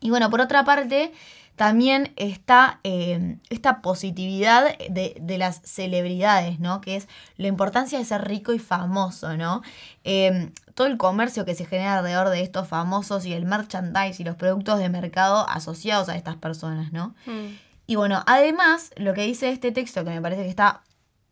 Y 0.00 0.10
bueno, 0.10 0.30
por 0.30 0.40
otra 0.40 0.64
parte, 0.64 1.12
también 1.56 2.14
está 2.16 2.80
eh, 2.84 3.36
esta 3.50 3.82
positividad 3.82 4.78
de, 4.88 5.14
de, 5.20 5.38
las 5.38 5.60
celebridades, 5.62 6.58
¿no? 6.58 6.80
Que 6.80 6.96
es 6.96 7.06
la 7.36 7.48
importancia 7.48 7.98
de 7.98 8.04
ser 8.06 8.26
rico 8.26 8.54
y 8.54 8.58
famoso, 8.58 9.36
¿no? 9.36 9.60
Eh, 10.04 10.52
todo 10.74 10.86
el 10.86 10.96
comercio 10.96 11.44
que 11.44 11.54
se 11.54 11.66
genera 11.66 11.98
alrededor 11.98 12.30
de 12.30 12.40
estos 12.40 12.66
famosos 12.66 13.26
y 13.26 13.34
el 13.34 13.44
merchandise 13.44 14.22
y 14.22 14.24
los 14.24 14.36
productos 14.36 14.78
de 14.78 14.88
mercado 14.88 15.46
asociados 15.50 16.08
a 16.08 16.16
estas 16.16 16.36
personas, 16.36 16.92
¿no? 16.92 17.14
Mm. 17.26 17.58
Y 17.86 17.96
bueno, 17.96 18.22
además, 18.26 18.92
lo 18.96 19.12
que 19.12 19.26
dice 19.26 19.50
este 19.50 19.70
texto, 19.70 20.02
que 20.02 20.10
me 20.10 20.22
parece 20.22 20.44
que 20.44 20.48
está 20.48 20.80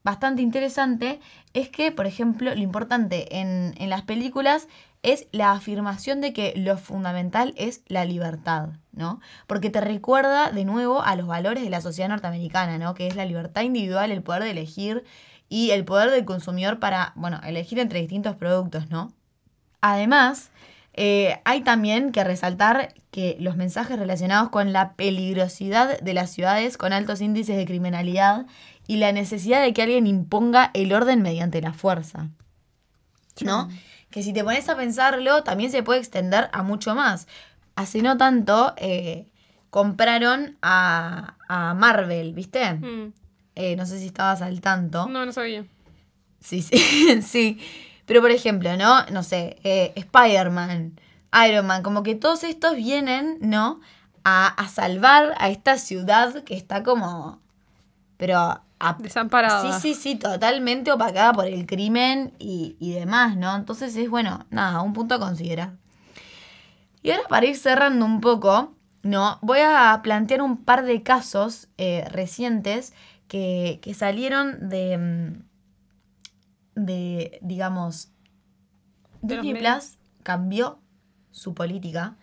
bastante 0.08 0.40
interesante 0.40 1.20
es 1.52 1.68
que, 1.68 1.92
por 1.92 2.06
ejemplo, 2.06 2.54
lo 2.54 2.62
importante 2.62 3.40
en, 3.40 3.74
en, 3.76 3.90
las 3.90 4.02
películas 4.02 4.66
es 5.02 5.26
la 5.32 5.52
afirmación 5.52 6.22
de 6.22 6.32
que 6.32 6.54
lo 6.56 6.78
fundamental 6.78 7.52
es 7.58 7.82
la 7.88 8.06
libertad, 8.06 8.70
¿no? 8.92 9.20
Porque 9.46 9.68
te 9.68 9.82
recuerda 9.82 10.50
de 10.50 10.64
nuevo 10.64 11.02
a 11.02 11.14
los 11.14 11.26
valores 11.26 11.62
de 11.62 11.68
la 11.68 11.82
sociedad 11.82 12.08
norteamericana, 12.08 12.78
¿no? 12.78 12.94
Que 12.94 13.06
es 13.06 13.16
la 13.16 13.26
libertad 13.26 13.60
individual, 13.60 14.10
el 14.10 14.22
poder 14.22 14.44
de 14.44 14.52
elegir 14.52 15.04
y 15.50 15.72
el 15.72 15.84
poder 15.84 16.10
del 16.10 16.24
consumidor 16.24 16.78
para, 16.78 17.12
bueno, 17.14 17.38
elegir 17.44 17.78
entre 17.78 18.00
distintos 18.00 18.34
productos, 18.34 18.88
¿no? 18.88 19.12
Además, 19.82 20.50
eh, 20.94 21.40
hay 21.44 21.60
también 21.60 22.12
que 22.12 22.24
resaltar 22.24 22.94
que 23.10 23.36
los 23.38 23.56
mensajes 23.56 23.98
relacionados 23.98 24.48
con 24.48 24.72
la 24.72 24.94
peligrosidad 24.94 26.00
de 26.00 26.14
las 26.14 26.30
ciudades 26.30 26.78
con 26.78 26.94
altos 26.94 27.20
índices 27.20 27.56
de 27.56 27.66
criminalidad 27.66 28.46
y 28.88 28.96
la 28.96 29.12
necesidad 29.12 29.62
de 29.62 29.72
que 29.72 29.82
alguien 29.82 30.08
imponga 30.08 30.70
el 30.72 30.92
orden 30.92 31.22
mediante 31.22 31.60
la 31.60 31.74
fuerza. 31.74 32.30
¿No? 33.42 33.70
Sí. 33.70 33.80
Que 34.10 34.22
si 34.22 34.32
te 34.32 34.42
pones 34.42 34.68
a 34.70 34.76
pensarlo, 34.76 35.44
también 35.44 35.70
se 35.70 35.82
puede 35.82 36.00
extender 36.00 36.48
a 36.52 36.62
mucho 36.62 36.94
más. 36.94 37.28
Hace 37.76 38.00
no 38.00 38.16
tanto 38.16 38.72
eh, 38.78 39.30
compraron 39.68 40.56
a, 40.62 41.36
a, 41.46 41.74
Marvel, 41.74 42.32
¿viste? 42.32 42.72
Mm. 42.72 43.12
Eh, 43.54 43.76
no 43.76 43.84
sé 43.84 43.98
si 43.98 44.06
estabas 44.06 44.40
al 44.40 44.62
tanto. 44.62 45.06
No, 45.06 45.26
no 45.26 45.32
sabía. 45.32 45.66
Sí, 46.40 46.62
sí, 46.62 47.22
sí. 47.22 47.60
Pero 48.06 48.22
por 48.22 48.30
ejemplo, 48.30 48.74
¿no? 48.78 49.04
No 49.12 49.22
sé, 49.22 49.58
eh, 49.64 49.92
Spider-Man, 49.96 50.98
Iron 51.46 51.66
Man, 51.66 51.82
como 51.82 52.02
que 52.02 52.14
todos 52.14 52.42
estos 52.42 52.74
vienen, 52.74 53.36
¿no? 53.42 53.80
A, 54.24 54.46
a, 54.46 54.66
salvar 54.68 55.34
a 55.38 55.50
esta 55.50 55.76
ciudad 55.76 56.42
que 56.44 56.56
está 56.56 56.82
como... 56.82 57.42
Pero... 58.16 58.62
A, 58.80 58.96
Desamparada. 58.98 59.80
Sí, 59.80 59.94
sí, 59.94 60.00
sí, 60.00 60.16
totalmente 60.16 60.92
opacada 60.92 61.32
por 61.32 61.46
el 61.46 61.66
crimen 61.66 62.32
y, 62.38 62.76
y 62.78 62.92
demás, 62.92 63.36
¿no? 63.36 63.54
Entonces 63.56 63.96
es, 63.96 64.08
bueno, 64.10 64.46
nada, 64.50 64.82
un 64.82 64.92
punto 64.92 65.14
a 65.16 65.18
considerar. 65.20 65.72
Y 67.02 67.10
ahora 67.10 67.28
para 67.28 67.46
ir 67.46 67.56
cerrando 67.56 68.04
un 68.04 68.20
poco, 68.20 68.74
¿no? 69.02 69.38
Voy 69.42 69.60
a 69.60 70.00
plantear 70.02 70.42
un 70.42 70.56
par 70.64 70.84
de 70.84 71.02
casos 71.02 71.68
eh, 71.78 72.04
recientes 72.10 72.92
que, 73.28 73.78
que 73.82 73.94
salieron 73.94 74.68
de 74.68 74.98
mm, 74.98 75.42
de, 76.74 77.38
digamos, 77.42 78.10
Disney. 79.22 79.54
Plus 79.54 79.98
cambió 80.22 80.78
su 81.30 81.54
política 81.54 82.16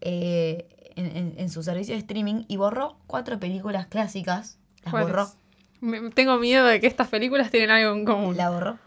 eh, 0.00 0.68
en, 0.96 1.16
en- 1.16 1.34
en 1.38 1.50
su 1.50 1.62
servicio 1.62 1.94
de 1.94 2.00
streaming 2.00 2.44
y 2.48 2.56
borró 2.56 2.96
cuatro 3.06 3.38
películas 3.38 3.86
clásicas. 3.86 4.58
Las 4.84 4.92
¿Cuáles? 4.92 5.08
borró. 5.10 5.30
Me- 5.80 6.10
tengo 6.10 6.38
miedo 6.38 6.64
de 6.66 6.80
que 6.80 6.86
estas 6.86 7.08
películas 7.08 7.50
tienen 7.50 7.70
algo 7.70 7.94
en 7.94 8.04
común. 8.04 8.36
La 8.36 8.50
borró. 8.50 8.78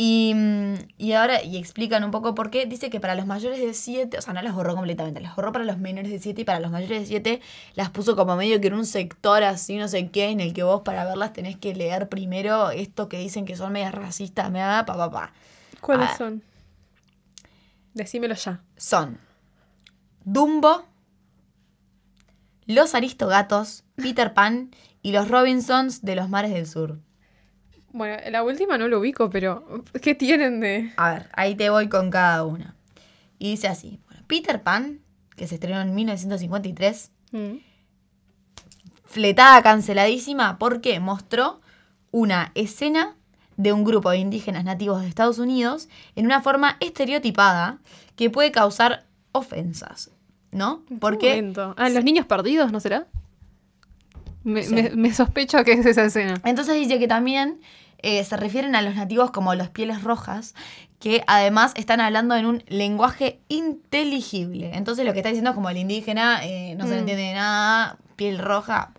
Y, 0.00 0.32
mm, 0.34 0.74
y 0.98 1.12
ahora, 1.14 1.42
y 1.42 1.56
explican 1.56 2.04
un 2.04 2.12
poco 2.12 2.32
por 2.34 2.50
qué. 2.50 2.66
Dice 2.66 2.88
que 2.88 3.00
para 3.00 3.16
los 3.16 3.26
mayores 3.26 3.58
de 3.58 3.74
7, 3.74 4.18
o 4.18 4.22
sea, 4.22 4.32
no 4.32 4.40
las 4.42 4.54
borró 4.54 4.74
completamente, 4.76 5.20
las 5.20 5.34
borró 5.34 5.50
para 5.50 5.64
los 5.64 5.78
menores 5.78 6.12
de 6.12 6.20
7 6.20 6.42
y 6.42 6.44
para 6.44 6.60
los 6.60 6.70
mayores 6.70 7.00
de 7.00 7.06
7 7.06 7.40
las 7.74 7.90
puso 7.90 8.14
como 8.14 8.36
medio 8.36 8.60
que 8.60 8.68
en 8.68 8.74
un 8.74 8.86
sector 8.86 9.42
así, 9.42 9.76
no 9.76 9.88
sé 9.88 10.08
qué, 10.10 10.28
en 10.30 10.38
el 10.38 10.54
que 10.54 10.62
vos 10.62 10.82
para 10.82 11.04
verlas 11.04 11.32
tenés 11.32 11.56
que 11.56 11.74
leer 11.74 12.08
primero 12.08 12.70
esto 12.70 13.08
que 13.08 13.18
dicen 13.18 13.44
que 13.44 13.56
son 13.56 13.72
medias 13.72 13.92
racistas, 13.92 14.52
me 14.52 14.60
da 14.60 14.86
pa, 14.86 14.96
pa, 14.96 15.10
pa. 15.10 15.32
¿Cuáles 15.80 16.10
Ah. 16.12 16.16
son? 16.16 16.42
Decímelo 17.94 18.34
ya. 18.36 18.60
Son 18.76 19.18
Dumbo, 20.24 20.84
Los 22.66 22.94
Aristogatos, 22.94 23.82
Peter 23.96 24.34
Pan 24.34 24.70
y 25.02 25.12
los 25.12 25.28
Robinsons 25.28 26.02
de 26.02 26.14
los 26.16 26.28
mares 26.28 26.52
del 26.52 26.66
sur. 26.66 26.98
Bueno, 27.92 28.16
la 28.30 28.42
última 28.42 28.76
no 28.78 28.86
lo 28.88 29.00
ubico, 29.00 29.30
pero 29.30 29.82
¿qué 30.02 30.14
tienen 30.14 30.60
de...? 30.60 30.92
A 30.96 31.12
ver, 31.14 31.28
ahí 31.32 31.54
te 31.54 31.70
voy 31.70 31.88
con 31.88 32.10
cada 32.10 32.44
una. 32.44 32.74
Y 33.38 33.50
dice 33.52 33.68
así, 33.68 33.98
bueno, 34.06 34.22
Peter 34.26 34.62
Pan, 34.62 35.00
que 35.36 35.46
se 35.46 35.54
estrenó 35.54 35.80
en 35.80 35.94
1953, 35.94 37.10
Mm. 37.30 37.58
fletada 39.04 39.62
canceladísima 39.62 40.58
porque 40.58 40.98
mostró 41.00 41.60
una 42.10 42.52
escena 42.54 43.16
de 43.56 43.72
un 43.72 43.84
grupo 43.84 44.10
de 44.10 44.18
indígenas 44.18 44.64
nativos 44.64 45.00
de 45.02 45.08
Estados 45.08 45.38
Unidos 45.38 45.88
en 46.16 46.24
una 46.26 46.40
forma 46.40 46.76
estereotipada 46.80 47.78
que 48.16 48.30
puede 48.30 48.50
causar 48.52 49.04
ofensas, 49.32 50.10
¿no? 50.52 50.82
Un 50.90 50.98
Porque 51.00 51.36
momento. 51.36 51.74
Ah, 51.76 51.88
¿los 51.88 52.04
niños 52.04 52.26
perdidos, 52.26 52.72
no 52.72 52.80
será? 52.80 53.06
Me, 54.48 54.62
Sí. 54.62 54.74
me- 54.74 54.90
me 54.90 55.12
sospecho 55.14 55.62
que 55.64 55.72
es 55.72 55.84
esa 55.86 56.04
escena. 56.04 56.40
entonces 56.44 56.74
dice 56.74 56.98
que 56.98 57.06
también 57.08 57.60
eh, 58.00 58.22
se 58.24 58.36
refieren 58.36 58.76
a 58.76 58.82
los 58.82 58.94
nativos 58.94 59.30
como 59.32 59.54
los 59.56 59.68
pieles 59.70 60.02
rojas, 60.04 60.54
que 61.00 61.22
además 61.26 61.72
están 61.74 62.00
hablando 62.00 62.36
en 62.36 62.46
un 62.46 62.62
lenguaje 62.68 63.40
inteligible. 63.48 64.70
Entonces 64.74 65.04
lo 65.04 65.12
que 65.12 65.18
está 65.18 65.28
diciendo 65.30 65.50
es 65.50 65.54
como 65.56 65.68
el 65.70 65.76
indígena, 65.78 66.44
eh, 66.44 66.74
no 66.76 66.84
se 66.84 66.90
le 66.90 66.96
Mm. 66.96 67.00
entiende 67.00 67.34
nada, 67.34 67.98
piel 68.16 68.38
roja. 68.38 68.92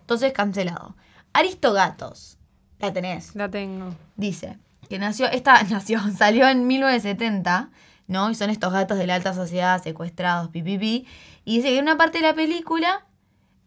Entonces 0.00 0.32
cancelado. 0.32 0.96
Aristogatos, 1.32 2.38
la 2.80 2.92
tenés. 2.92 3.34
La 3.34 3.48
tengo. 3.48 3.94
Dice 4.16 4.58
que 4.88 4.98
nació, 4.98 5.26
esta 5.26 5.62
nació, 5.70 6.00
salió 6.16 6.48
en 6.48 6.66
1970, 6.66 7.70
¿no? 8.06 8.30
Y 8.30 8.34
son 8.34 8.50
estos 8.50 8.72
gatos 8.72 8.98
de 8.98 9.06
la 9.06 9.14
alta 9.14 9.32
sociedad 9.34 9.82
secuestrados, 9.82 10.48
pipipi. 10.50 11.06
Y 11.44 11.56
dice 11.58 11.68
que 11.68 11.78
en 11.78 11.84
una 11.84 11.96
parte 11.96 12.18
de 12.18 12.26
la 12.26 12.34
película, 12.34 13.04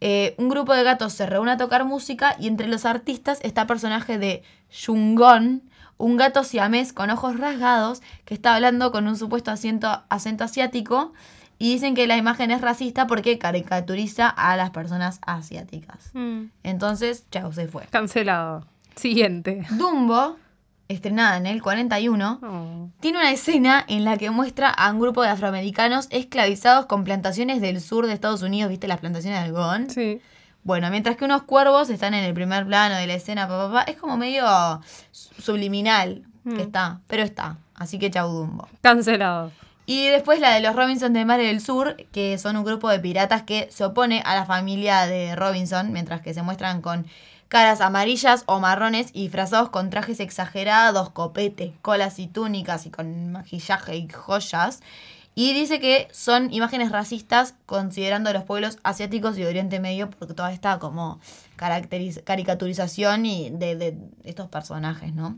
eh, 0.04 0.34
un 0.36 0.48
grupo 0.48 0.74
de 0.74 0.82
gatos 0.82 1.12
se 1.12 1.26
reúne 1.26 1.52
a 1.52 1.56
tocar 1.56 1.84
música 1.84 2.34
y 2.40 2.48
entre 2.48 2.66
los 2.66 2.86
artistas 2.86 3.38
está 3.44 3.60
el 3.60 3.66
personaje 3.68 4.18
de 4.18 4.42
Shungon, 4.68 5.62
un 5.96 6.16
gato 6.16 6.42
siamés 6.42 6.92
con 6.92 7.08
ojos 7.10 7.38
rasgados 7.38 8.02
que 8.24 8.34
está 8.34 8.56
hablando 8.56 8.90
con 8.90 9.06
un 9.06 9.16
supuesto 9.16 9.52
acento, 9.52 10.02
acento 10.08 10.42
asiático. 10.42 11.12
Y 11.60 11.74
dicen 11.74 11.94
que 11.94 12.08
la 12.08 12.16
imagen 12.16 12.50
es 12.50 12.60
racista 12.60 13.06
porque 13.06 13.38
caricaturiza 13.38 14.28
a 14.28 14.56
las 14.56 14.70
personas 14.70 15.20
asiáticas. 15.24 16.10
Mm. 16.14 16.46
Entonces, 16.64 17.24
chao, 17.30 17.52
se 17.52 17.68
fue. 17.68 17.86
Cancelado. 17.86 18.66
Siguiente. 18.96 19.64
Dumbo, 19.70 20.36
estrenada 20.92 21.36
en 21.36 21.46
el 21.46 21.62
41, 21.62 22.40
Oh. 22.42 22.88
tiene 23.00 23.18
una 23.18 23.30
escena 23.30 23.84
en 23.88 24.04
la 24.04 24.16
que 24.18 24.30
muestra 24.30 24.68
a 24.70 24.90
un 24.92 25.00
grupo 25.00 25.22
de 25.22 25.28
afroamericanos 25.28 26.06
esclavizados 26.10 26.86
con 26.86 27.04
plantaciones 27.04 27.60
del 27.60 27.80
sur 27.80 28.06
de 28.06 28.12
Estados 28.12 28.42
Unidos, 28.42 28.70
¿viste 28.70 28.88
las 28.88 29.00
plantaciones 29.00 29.40
de 29.40 29.46
algodón? 29.46 29.90
Sí. 29.90 30.20
Bueno, 30.64 30.90
mientras 30.90 31.16
que 31.16 31.24
unos 31.24 31.42
cuervos 31.42 31.90
están 31.90 32.14
en 32.14 32.22
el 32.24 32.34
primer 32.34 32.66
plano 32.66 32.94
de 32.94 33.06
la 33.06 33.14
escena, 33.14 33.48
pa, 33.48 33.66
pa, 33.68 33.72
pa, 33.72 33.82
es 33.90 33.96
como 33.96 34.16
medio 34.16 34.44
su- 35.10 35.34
subliminal 35.42 36.22
Mm. 36.44 36.56
que 36.56 36.62
está, 36.62 37.00
pero 37.08 37.22
está. 37.22 37.56
Así 37.74 37.98
que 37.98 38.10
chau 38.10 38.28
Dumbo. 38.30 38.68
Cancelado. 38.80 39.50
Y 39.86 40.06
después 40.08 40.38
la 40.38 40.54
de 40.54 40.60
los 40.60 40.76
Robinson 40.76 41.12
de 41.12 41.24
Mare 41.24 41.44
del 41.46 41.60
Sur, 41.60 41.96
que 42.12 42.38
son 42.38 42.56
un 42.56 42.64
grupo 42.64 42.88
de 42.88 43.00
piratas 43.00 43.42
que 43.42 43.68
se 43.72 43.84
opone 43.84 44.22
a 44.24 44.36
la 44.36 44.46
familia 44.46 45.06
de 45.06 45.34
Robinson, 45.34 45.92
mientras 45.92 46.20
que 46.20 46.32
se 46.34 46.42
muestran 46.42 46.80
con 46.80 47.06
caras 47.52 47.82
amarillas 47.82 48.44
o 48.46 48.60
marrones 48.60 49.10
y 49.12 49.24
disfrazados 49.24 49.68
con 49.68 49.90
trajes 49.90 50.20
exagerados, 50.20 51.10
copetes, 51.10 51.72
colas 51.82 52.18
y 52.18 52.26
túnicas 52.26 52.86
y 52.86 52.90
con 52.90 53.30
maquillaje 53.30 53.94
y 53.94 54.08
joyas. 54.08 54.80
Y 55.34 55.52
dice 55.52 55.78
que 55.78 56.08
son 56.12 56.50
imágenes 56.50 56.90
racistas 56.90 57.54
considerando 57.66 58.30
a 58.30 58.32
los 58.32 58.44
pueblos 58.44 58.78
asiáticos 58.84 59.36
y 59.36 59.42
de 59.42 59.48
Oriente 59.48 59.80
Medio 59.80 60.08
porque 60.08 60.32
toda 60.32 60.50
esta 60.50 60.78
como 60.78 61.20
caricaturización 62.24 63.26
y 63.26 63.50
de, 63.50 63.76
de 63.76 63.98
estos 64.24 64.48
personajes, 64.48 65.14
¿no? 65.14 65.36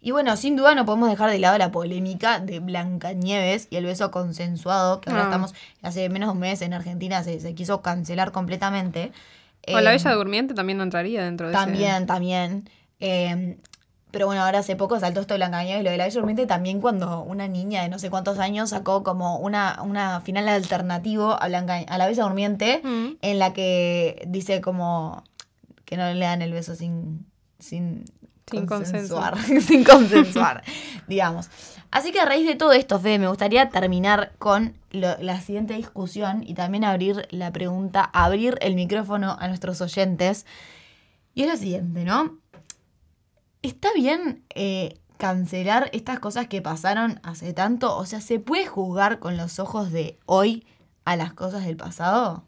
Y 0.00 0.12
bueno, 0.12 0.36
sin 0.38 0.56
duda 0.56 0.74
no 0.74 0.86
podemos 0.86 1.10
dejar 1.10 1.28
de 1.30 1.38
lado 1.38 1.58
la 1.58 1.70
polémica 1.70 2.38
de 2.38 2.60
Blancanieves 2.60 3.66
y 3.68 3.76
el 3.76 3.84
beso 3.84 4.10
consensuado, 4.10 5.02
que 5.02 5.10
ahora 5.10 5.24
Ah. 5.24 5.26
estamos, 5.26 5.54
hace 5.82 6.08
menos 6.08 6.28
de 6.28 6.32
un 6.32 6.38
mes 6.38 6.62
en 6.62 6.72
Argentina 6.72 7.22
se, 7.24 7.40
se 7.40 7.54
quiso 7.54 7.82
cancelar 7.82 8.32
completamente. 8.32 9.12
O 9.66 9.80
la 9.80 9.90
Bella 9.90 10.12
Durmiente 10.12 10.54
también 10.54 10.78
no 10.78 10.84
entraría 10.84 11.24
dentro 11.24 11.48
de 11.48 11.54
ese- 11.54 11.62
También, 11.64 12.06
también. 12.06 12.70
Eh, 13.00 13.58
pero 14.10 14.24
bueno, 14.26 14.42
ahora 14.42 14.60
hace 14.60 14.74
poco 14.76 14.98
saltó 14.98 15.20
esto 15.20 15.34
de 15.34 15.38
Blancanieves 15.38 15.82
y 15.82 15.84
lo 15.84 15.90
de 15.90 15.98
la 15.98 16.04
Bella 16.04 16.14
Durmiente 16.20 16.46
también 16.46 16.80
cuando 16.80 17.20
una 17.22 17.46
niña 17.48 17.82
de 17.82 17.90
no 17.90 17.98
sé 17.98 18.08
cuántos 18.08 18.38
años 18.38 18.70
sacó 18.70 19.02
como 19.02 19.36
una, 19.38 19.80
una 19.82 20.22
final 20.22 20.48
alternativo 20.48 21.36
a, 21.40 21.46
Blanca, 21.48 21.76
a 21.86 21.98
la 21.98 22.06
Bella 22.06 22.22
Durmiente 22.22 22.80
Mm. 22.82 23.08
en 23.20 23.38
la 23.38 23.52
que 23.52 24.24
dice 24.28 24.62
como 24.62 25.22
que 25.84 25.96
no 25.98 26.10
le 26.12 26.24
dan 26.24 26.40
el 26.40 26.52
beso 26.52 26.74
sin, 26.74 27.26
sin, 27.58 28.04
Sin 28.50 28.64
consensuar, 28.64 29.36
sin 29.60 29.84
consensuar, 29.84 30.62
digamos. 31.06 31.50
Así 31.90 32.10
que 32.12 32.20
a 32.20 32.24
raíz 32.24 32.46
de 32.46 32.54
todo 32.56 32.72
esto, 32.72 32.98
Fede, 32.98 33.18
me 33.18 33.28
gustaría 33.28 33.68
terminar 33.68 34.32
con 34.38 34.74
la 34.90 35.40
siguiente 35.40 35.74
discusión 35.74 36.42
y 36.46 36.54
también 36.54 36.84
abrir 36.84 37.26
la 37.30 37.52
pregunta, 37.52 38.02
abrir 38.04 38.56
el 38.60 38.74
micrófono 38.74 39.36
a 39.38 39.48
nuestros 39.48 39.80
oyentes. 39.80 40.46
Y 41.34 41.42
es 41.42 41.48
lo 41.48 41.56
siguiente, 41.56 42.04
¿no? 42.04 42.38
¿Está 43.62 43.88
bien 43.94 44.44
eh, 44.54 44.98
cancelar 45.18 45.90
estas 45.92 46.20
cosas 46.20 46.46
que 46.48 46.62
pasaron 46.62 47.20
hace 47.22 47.52
tanto? 47.52 47.96
O 47.96 48.06
sea, 48.06 48.20
¿se 48.20 48.38
puede 48.40 48.66
juzgar 48.66 49.18
con 49.18 49.36
los 49.36 49.58
ojos 49.58 49.92
de 49.92 50.18
hoy 50.26 50.66
a 51.04 51.16
las 51.16 51.32
cosas 51.34 51.64
del 51.66 51.76
pasado? 51.76 52.44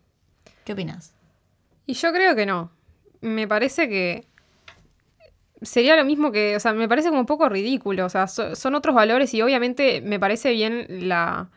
¿Qué 0.64 0.72
opinas? 0.72 1.14
Y 1.87 1.94
yo 1.94 2.12
creo 2.12 2.35
que 2.37 2.46
no. 2.46 2.70
Me 3.20 3.46
parece 3.48 3.88
que 3.88 4.29
sería 5.62 5.96
lo 5.96 6.05
mismo 6.05 6.33
que, 6.33 6.57
o 6.57 6.61
sea, 6.61 6.72
me 6.72 6.88
parece 6.88 7.09
como 7.09 7.20
un 7.20 7.26
poco 7.26 7.48
ridículo. 7.48 8.07
O 8.07 8.09
sea, 8.09 8.26
so- 8.29 8.55
son 8.55 8.74
otros 8.74 8.94
valores 8.94 9.35
y 9.35 9.42
obviamente 9.42 10.00
me 10.00 10.18
parece 10.18 10.53
bien 10.53 10.87
la, 11.09 11.50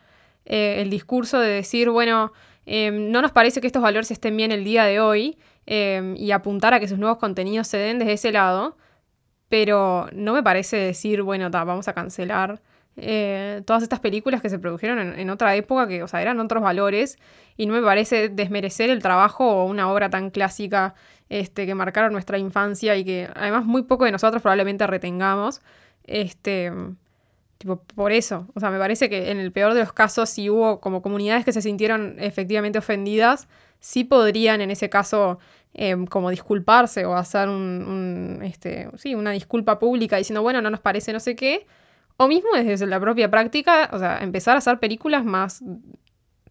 eh, 0.44 0.76
el 0.80 0.90
discurso 0.90 1.38
de 1.38 1.48
decir, 1.48 1.90
bueno, 1.90 2.32
eh, 2.66 2.90
no 2.90 3.22
nos 3.22 3.32
parece 3.32 3.60
que 3.60 3.66
estos 3.66 3.82
valores 3.82 4.10
estén 4.10 4.36
bien 4.36 4.52
el 4.52 4.64
día 4.64 4.84
de 4.84 5.00
hoy 5.00 5.38
eh, 5.66 6.14
y 6.16 6.30
apuntar 6.30 6.74
a 6.74 6.80
que 6.80 6.88
sus 6.88 6.98
nuevos 6.98 7.18
contenidos 7.18 7.68
se 7.68 7.78
den 7.78 7.98
desde 7.98 8.12
ese 8.12 8.32
lado. 8.32 8.76
Pero 9.48 10.08
no 10.12 10.32
me 10.32 10.42
parece 10.42 10.76
decir, 10.76 11.22
bueno, 11.22 11.50
ta, 11.50 11.64
vamos 11.64 11.86
a 11.88 11.92
cancelar 11.92 12.62
eh, 12.96 13.62
todas 13.66 13.82
estas 13.82 14.00
películas 14.00 14.40
que 14.40 14.48
se 14.48 14.58
produjeron 14.58 14.98
en, 14.98 15.18
en 15.18 15.30
otra 15.30 15.54
época, 15.56 15.86
que, 15.88 16.02
o 16.02 16.08
sea, 16.08 16.22
eran 16.22 16.40
otros 16.40 16.62
valores, 16.62 17.18
y 17.56 17.66
no 17.66 17.74
me 17.74 17.82
parece 17.82 18.28
desmerecer 18.28 18.90
el 18.90 19.02
trabajo 19.02 19.46
o 19.46 19.66
una 19.66 19.92
obra 19.92 20.10
tan 20.10 20.30
clásica 20.30 20.94
este, 21.28 21.66
que 21.66 21.74
marcaron 21.74 22.12
nuestra 22.12 22.38
infancia 22.38 22.96
y 22.96 23.04
que 23.04 23.28
además 23.34 23.64
muy 23.64 23.82
poco 23.82 24.04
de 24.04 24.12
nosotros 24.12 24.42
probablemente 24.42 24.86
retengamos. 24.86 25.60
Este, 26.04 26.72
tipo, 27.58 27.82
por 27.94 28.12
eso, 28.12 28.46
o 28.54 28.60
sea, 28.60 28.70
me 28.70 28.78
parece 28.78 29.08
que 29.08 29.30
en 29.30 29.38
el 29.38 29.52
peor 29.52 29.74
de 29.74 29.80
los 29.80 29.92
casos, 29.92 30.28
si 30.30 30.50
hubo 30.50 30.80
como 30.80 31.02
comunidades 31.02 31.44
que 31.44 31.52
se 31.52 31.62
sintieron 31.62 32.16
efectivamente 32.18 32.78
ofendidas, 32.78 33.48
sí 33.80 34.04
podrían 34.04 34.60
en 34.60 34.70
ese 34.70 34.88
caso 34.88 35.38
em, 35.74 36.06
como 36.06 36.30
disculparse 36.30 37.04
o 37.04 37.14
hacer 37.16 37.48
un, 37.48 37.84
un, 38.38 38.42
este, 38.42 38.88
sí, 38.96 39.14
una 39.14 39.32
disculpa 39.32 39.78
pública 39.78 40.16
diciendo, 40.16 40.42
bueno, 40.42 40.62
no 40.62 40.70
nos 40.70 40.80
parece 40.80 41.12
no 41.12 41.20
sé 41.20 41.36
qué. 41.36 41.66
O 42.16 42.28
mismo 42.28 42.50
desde 42.54 42.86
la 42.86 43.00
propia 43.00 43.30
práctica, 43.30 43.90
o 43.92 43.98
sea, 43.98 44.18
empezar 44.18 44.54
a 44.54 44.58
hacer 44.58 44.78
películas 44.78 45.24
más 45.24 45.62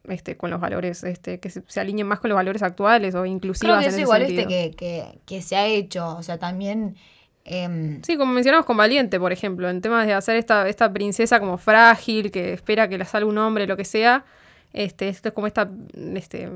este, 0.10 0.36
con 0.38 0.50
los 0.52 0.60
valores, 0.60 1.04
este, 1.04 1.40
que 1.40 1.50
se, 1.50 1.64
se 1.68 1.80
alineen 1.80 2.08
más 2.08 2.20
con 2.20 2.30
los 2.30 2.36
valores 2.36 2.62
actuales 2.64 3.16
o 3.16 3.22
Creo 3.22 3.26
inclusivas 3.26 3.86
en 3.86 3.90
eso 3.90 3.96
ese 3.96 4.02
igual 4.02 4.26
sentido. 4.26 4.48
viste 4.48 4.72
que, 4.72 4.76
que, 4.76 5.20
que 5.26 5.42
se 5.42 5.56
ha 5.56 5.66
hecho. 5.68 6.16
O 6.18 6.24
sea, 6.24 6.38
también. 6.38 6.96
Em, 7.46 8.02
Sí, 8.04 8.18
como 8.18 8.34
mencionamos 8.34 8.66
con 8.66 8.78
Valiente, 8.78 9.20
por 9.20 9.32
ejemplo, 9.32 9.70
en 9.70 9.82
temas 9.82 10.08
de 10.08 10.14
hacer 10.14 10.36
esta, 10.36 10.94
princesa 10.94 11.40
como 11.40 11.58
frágil, 11.58 12.32
que 12.32 12.54
espera 12.54 12.88
que 12.88 12.98
la 12.98 13.06
salga 13.06 13.28
un 13.28 13.38
hombre, 13.38 13.68
lo 13.68 13.78
que 13.78 13.86
sea. 13.86 14.26
Este, 14.74 15.10
esto 15.10 15.30
es 15.30 15.34
como 15.34 15.48
esta 15.48 15.70
este, 16.16 16.50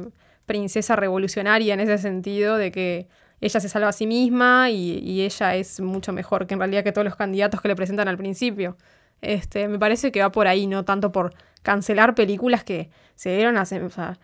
princesa 0.46 0.96
revolucionaria 0.96 1.74
en 1.74 1.80
ese 1.82 1.98
sentido, 1.98 2.58
de 2.58 2.72
que 2.72 3.08
ella 3.42 3.60
se 3.60 3.70
salva 3.70 3.90
a 3.90 3.94
sí 3.94 4.08
misma 4.08 4.70
y, 4.72 5.22
ella 5.22 5.56
es 5.56 5.80
mucho 5.80 6.14
mejor 6.14 6.48
que 6.48 6.56
en 6.56 6.60
realidad 6.60 6.84
que 6.84 6.92
todos 6.92 7.06
los 7.06 7.16
candidatos 7.16 7.62
que 7.62 7.68
le 7.68 7.76
presentan 7.76 8.08
al 8.08 8.18
principio. 8.18 8.78
Este, 9.22 9.68
me 9.68 9.80
parece 9.80 10.12
que 10.12 10.22
va 10.22 10.32
por 10.32 10.48
ahí, 10.48 10.68
no 10.68 10.86
tanto 10.86 11.12
por 11.12 11.34
cancelar 11.64 12.16
películas 12.16 12.64
que 12.64 12.90
se 13.16 13.36
dieron 13.36 13.58
hace, 13.58 13.82
o 13.82 13.90
sea, 13.90 14.20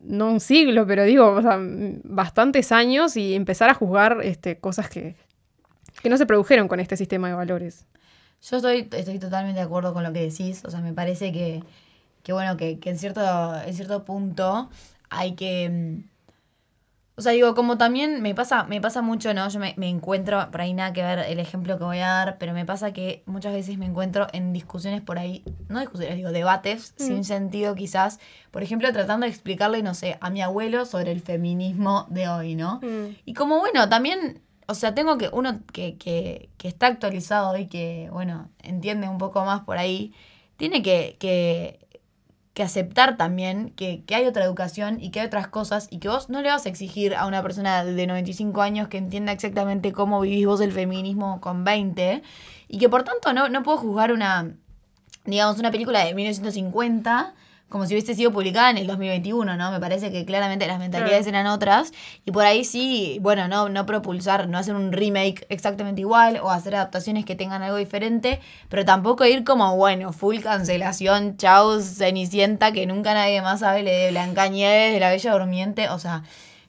no 0.00 0.30
un 0.30 0.40
siglo, 0.40 0.86
pero 0.86 1.04
digo, 1.04 1.30
o 1.30 1.42
sea, 1.42 1.58
bastantes 1.60 2.72
años 2.72 3.16
y 3.16 3.34
empezar 3.34 3.70
a 3.70 3.74
juzgar 3.74 4.18
este, 4.22 4.58
cosas 4.58 4.88
que, 4.88 5.14
que 6.00 6.08
no 6.08 6.16
se 6.16 6.26
produjeron 6.26 6.68
con 6.68 6.80
este 6.80 6.96
sistema 6.96 7.28
de 7.28 7.34
valores. 7.34 7.86
Yo 8.42 8.56
estoy, 8.56 8.88
estoy 8.92 9.18
totalmente 9.18 9.60
de 9.60 9.66
acuerdo 9.66 9.92
con 9.92 10.02
lo 10.02 10.12
que 10.12 10.20
decís. 10.22 10.64
O 10.64 10.70
sea, 10.70 10.80
me 10.80 10.92
parece 10.92 11.32
que, 11.32 11.62
que 12.22 12.32
bueno, 12.32 12.56
que, 12.56 12.78
que 12.78 12.90
en, 12.90 12.98
cierto, 12.98 13.20
en 13.64 13.74
cierto 13.74 14.04
punto 14.04 14.68
hay 15.10 15.32
que. 15.34 15.68
mm, 15.70 16.08
O 17.16 17.22
sea, 17.22 17.32
digo, 17.32 17.54
como 17.54 17.76
también 17.78 18.20
me 18.22 18.34
pasa, 18.34 18.64
me 18.64 18.80
pasa 18.80 19.00
mucho, 19.02 19.32
¿no? 19.34 19.48
Yo 19.48 19.60
me, 19.60 19.74
me 19.76 19.88
encuentro, 19.88 20.50
por 20.50 20.60
ahí 20.62 20.72
nada 20.74 20.92
que 20.92 21.02
ver 21.02 21.20
el 21.20 21.38
ejemplo 21.38 21.78
que 21.78 21.84
voy 21.84 21.98
a 21.98 22.08
dar, 22.08 22.38
pero 22.38 22.52
me 22.54 22.64
pasa 22.64 22.92
que 22.92 23.22
muchas 23.26 23.52
veces 23.52 23.76
me 23.78 23.86
encuentro 23.86 24.26
en 24.32 24.52
discusiones 24.52 25.02
por 25.02 25.18
ahí, 25.18 25.44
no 25.68 25.78
discusiones, 25.78 26.16
digo, 26.16 26.32
debates 26.32 26.94
Mm. 26.98 27.02
sin 27.04 27.24
sentido 27.24 27.74
quizás. 27.76 28.18
Por 28.50 28.62
ejemplo, 28.64 28.90
tratando 28.92 29.24
de 29.26 29.30
explicarle, 29.30 29.82
no 29.84 29.94
sé, 29.94 30.16
a 30.20 30.30
mi 30.30 30.40
abuelo 30.42 30.84
sobre 30.86 31.12
el 31.12 31.20
feminismo 31.20 32.06
de 32.10 32.28
hoy, 32.28 32.54
¿no? 32.56 32.80
Y 33.24 33.34
como 33.34 33.60
bueno, 33.60 33.88
también, 33.88 34.40
o 34.72 34.74
sea, 34.74 34.94
tengo 34.94 35.18
que, 35.18 35.28
uno 35.32 35.60
que, 35.72 35.96
que, 35.96 36.48
que 36.58 36.68
está 36.68 36.86
actualizado 36.86 37.56
y 37.58 37.66
que, 37.66 38.08
bueno, 38.10 38.50
entiende 38.62 39.08
un 39.08 39.18
poco 39.18 39.44
más 39.44 39.62
por 39.62 39.78
ahí, 39.78 40.14
tiene 40.56 40.82
que, 40.82 41.16
que, 41.20 41.82
que 42.54 42.62
aceptar 42.62 43.16
también 43.16 43.70
que, 43.70 44.02
hay 44.14 44.26
otra 44.26 44.44
educación 44.44 44.98
y 45.00 45.10
que 45.10 45.20
hay 45.20 45.26
otras 45.26 45.48
cosas 45.48 45.88
y 45.90 45.98
que 45.98 46.08
vos 46.08 46.28
no 46.28 46.42
le 46.42 46.50
vas 46.50 46.66
a 46.66 46.68
exigir 46.68 47.14
a 47.14 47.26
una 47.26 47.42
persona 47.42 47.84
de 47.84 48.06
95 48.06 48.60
años 48.62 48.88
que 48.88 48.98
entienda 48.98 49.32
exactamente 49.32 49.92
cómo 49.92 50.20
vivís 50.20 50.46
vos 50.46 50.60
el 50.60 50.72
feminismo 50.72 51.40
con 51.40 51.64
20 51.64 52.22
y 52.68 52.78
que 52.78 52.88
por 52.88 53.04
tanto 53.04 53.32
no, 53.32 53.48
no 53.48 53.62
puedo 53.62 53.78
juzgar 53.78 54.12
una, 54.12 54.54
digamos, 55.24 55.58
una 55.58 55.70
película 55.70 56.04
de 56.04 56.14
1950 56.14 57.34
como 57.72 57.86
si 57.86 57.94
hubiese 57.94 58.14
sido 58.14 58.30
publicada 58.30 58.68
en 58.68 58.76
el 58.76 58.86
2021, 58.86 59.56
¿no? 59.56 59.72
Me 59.72 59.80
parece 59.80 60.12
que 60.12 60.26
claramente 60.26 60.66
las 60.66 60.78
mentalidades 60.78 61.26
eran 61.26 61.46
otras. 61.46 61.92
Y 62.26 62.30
por 62.30 62.44
ahí 62.44 62.64
sí, 62.64 63.16
bueno, 63.22 63.48
no, 63.48 63.70
no 63.70 63.86
propulsar, 63.86 64.46
no 64.46 64.58
hacer 64.58 64.74
un 64.74 64.92
remake 64.92 65.46
exactamente 65.48 66.02
igual 66.02 66.38
o 66.42 66.50
hacer 66.50 66.74
adaptaciones 66.74 67.24
que 67.24 67.34
tengan 67.34 67.62
algo 67.62 67.78
diferente, 67.78 68.40
pero 68.68 68.84
tampoco 68.84 69.24
ir 69.24 69.42
como, 69.42 69.74
bueno, 69.74 70.12
full 70.12 70.40
cancelación, 70.40 71.38
chau, 71.38 71.80
Cenicienta, 71.80 72.72
que 72.72 72.84
nunca 72.84 73.14
nadie 73.14 73.40
más 73.40 73.60
sabe, 73.60 73.82
le 73.82 73.90
de 73.90 74.10
Blancanieves, 74.10 74.92
de 74.92 75.00
la 75.00 75.10
Bella 75.10 75.32
Durmiente, 75.32 75.88
o 75.88 75.98
sea... 75.98 76.22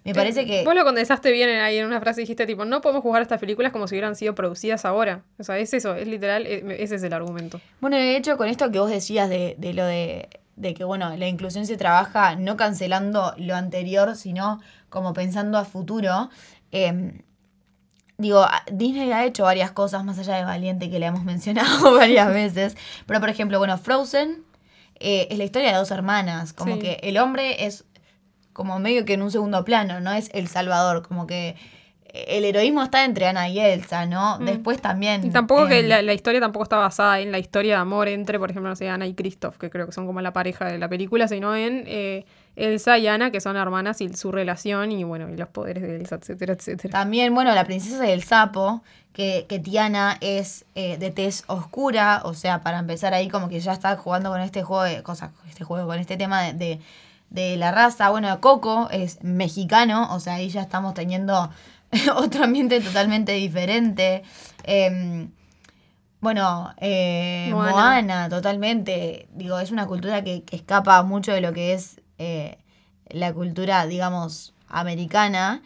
Me 0.06 0.14
parece 0.14 0.46
que. 0.46 0.66
Vos 0.66 0.76
lo 0.76 0.84
condensaste 0.84 1.32
bien 1.32 1.50
ahí 1.62 1.78
en 1.78 1.86
una 1.86 2.02
frase, 2.02 2.20
dijiste 2.20 2.46
tipo, 2.46 2.66
no 2.66 2.82
podemos 2.82 3.02
jugar 3.02 3.22
estas 3.22 3.40
películas 3.40 3.72
como 3.72 3.88
si 3.88 3.96
hubieran 3.96 4.18
sido 4.18 4.36
producidas 4.36 4.84
ahora. 4.84 5.24
O 5.40 5.46
sea, 5.46 5.58
es 5.60 5.74
eso, 5.74 5.96
es 5.96 6.10
literal, 6.10 6.46
e, 6.46 6.84
ese 6.84 6.96
es 6.96 7.04
el 7.04 7.14
argumento. 7.14 7.62
Bueno, 7.80 7.96
de 7.96 8.18
hecho, 8.18 8.36
con 8.36 8.50
esto 8.50 8.70
que 8.70 8.80
vos 8.80 8.90
decías 8.90 9.30
de, 9.30 9.56
de 9.58 9.74
lo 9.74 9.86
de 9.86 10.28
de 10.56 10.74
que, 10.74 10.84
bueno, 10.84 11.16
la 11.18 11.28
inclusión 11.28 11.66
se 11.66 11.78
trabaja 11.78 12.36
no 12.36 12.58
cancelando 12.58 13.34
lo 13.38 13.56
anterior, 13.56 14.16
sino 14.16 14.62
como 14.90 15.14
pensando 15.14 15.58
a 15.58 15.66
futuro. 15.66 16.30
Em, 16.72 17.22
digo, 18.18 18.46
Disney 18.72 19.12
ha 19.12 19.26
hecho 19.26 19.44
varias 19.44 19.72
cosas 19.72 20.04
más 20.04 20.20
allá 20.20 20.36
de 20.36 20.44
Valiente 20.44 20.90
que 20.90 21.00
le 21.00 21.08
hemos 21.08 21.24
mencionado 21.26 21.94
varias 21.94 22.28
veces. 22.28 22.78
Pero, 23.06 23.20
por 23.20 23.30
ejemplo, 23.30 23.58
bueno, 23.58 23.78
Frozen 23.78 24.44
eh, 25.00 25.28
es 25.30 25.38
la 25.38 25.44
historia 25.44 25.72
de 25.72 25.78
dos 25.78 25.92
hermanas. 25.92 26.54
Como 26.54 26.80
que 26.80 27.00
el 27.04 27.18
hombre 27.18 27.66
es 27.66 27.86
como 28.54 28.78
medio 28.78 29.06
que 29.06 29.14
en 29.14 29.24
un 29.24 29.32
segundo 29.32 29.66
plano, 29.66 30.00
no 30.00 30.12
es 30.14 30.30
el 30.34 30.48
salvador. 30.48 31.08
Como 31.08 31.26
que 31.26 31.56
el 32.14 32.46
heroísmo 32.46 32.84
está 32.84 33.06
entre 33.06 33.26
Ana 33.26 33.50
y 33.50 33.60
Elsa, 33.60 34.06
¿no? 34.06 34.38
Mm. 34.40 34.46
Después 34.46 34.80
también. 34.80 35.26
Y 35.26 35.32
tampoco 35.32 35.68
que 35.68 35.82
la, 35.82 36.14
historia 36.14 36.40
tampoco 36.40 36.64
está 36.64 36.78
basada 36.78 37.20
en 37.20 37.32
la 37.32 37.40
historia 37.40 37.76
de 37.76 37.82
amor 37.82 38.08
entre, 38.08 38.38
por 38.38 38.52
ejemplo, 38.52 38.70
no 38.70 38.76
sé, 38.76 38.88
Ana 38.88 39.08
y 39.08 39.16
Christoph, 39.16 39.58
que 39.58 39.72
creo 39.72 39.88
que 39.88 39.92
son 39.94 40.06
como 40.06 40.22
la 40.22 40.32
pareja 40.32 40.66
de 40.66 40.78
la 40.78 40.88
película, 40.88 41.28
sino 41.28 41.56
en 41.56 41.86
eh, 41.88 42.26
Elsa 42.56 43.00
y 43.00 43.08
Ana, 43.08 43.32
que 43.32 43.42
son 43.42 43.58
hermanas, 43.58 44.00
y 44.00 44.14
su 44.14 44.32
relación, 44.32 44.92
y 44.92 45.04
bueno, 45.04 45.28
y 45.28 45.38
los 45.38 45.50
poderes 45.50 45.82
de 45.82 45.96
Elsa, 45.96 46.18
etcétera, 46.18 46.54
etcétera. 46.54 46.92
También, 46.92 47.34
bueno, 47.34 47.52
la 47.56 47.66
princesa 47.66 48.04
del 48.04 48.22
sapo, 48.22 48.84
que, 49.12 49.48
que 49.50 49.58
Tiana 49.58 50.18
es 50.22 50.66
eh, 50.76 50.98
de 50.98 51.10
tez 51.10 51.44
oscura, 51.48 52.22
o 52.26 52.36
sea, 52.36 52.62
para 52.62 52.78
empezar 52.78 53.16
ahí 53.16 53.28
como 53.28 53.50
que 53.50 53.60
ya 53.60 53.74
está 53.74 53.98
jugando 53.98 54.30
con 54.30 54.42
este 54.42 54.62
juego 54.62 54.84
de 54.84 55.02
cosas, 55.02 55.32
este 55.50 55.64
juego, 55.64 55.88
con 55.88 55.98
este 55.98 56.16
tema 56.16 56.44
de, 56.44 56.80
de 57.32 57.58
la 57.58 57.72
raza. 57.72 58.12
Bueno, 58.12 58.40
Coco 58.40 58.88
es 58.92 59.24
mexicano, 59.24 60.14
o 60.14 60.20
sea, 60.20 60.36
ahí 60.36 60.50
ya 60.50 60.62
estamos 60.62 60.94
teniendo 60.94 61.50
otro 62.16 62.44
ambiente 62.44 62.82
totalmente 62.82 63.34
diferente. 63.34 64.24
Em, 64.64 65.30
bueno, 66.20 66.74
eh, 66.78 67.50
Moana. 67.52 68.30
totalmente. 68.30 69.28
Digo, 69.34 69.60
es 69.60 69.72
una 69.72 69.88
cultura 69.88 70.24
que, 70.24 70.44
escapa 70.52 71.04
mucho 71.04 71.34
de 71.34 71.42
lo 71.42 71.54
que 71.54 71.74
es 71.74 72.02
eh, 72.18 72.58
la 73.10 73.34
cultura, 73.34 73.86
digamos, 73.86 74.54
americana 74.68 75.62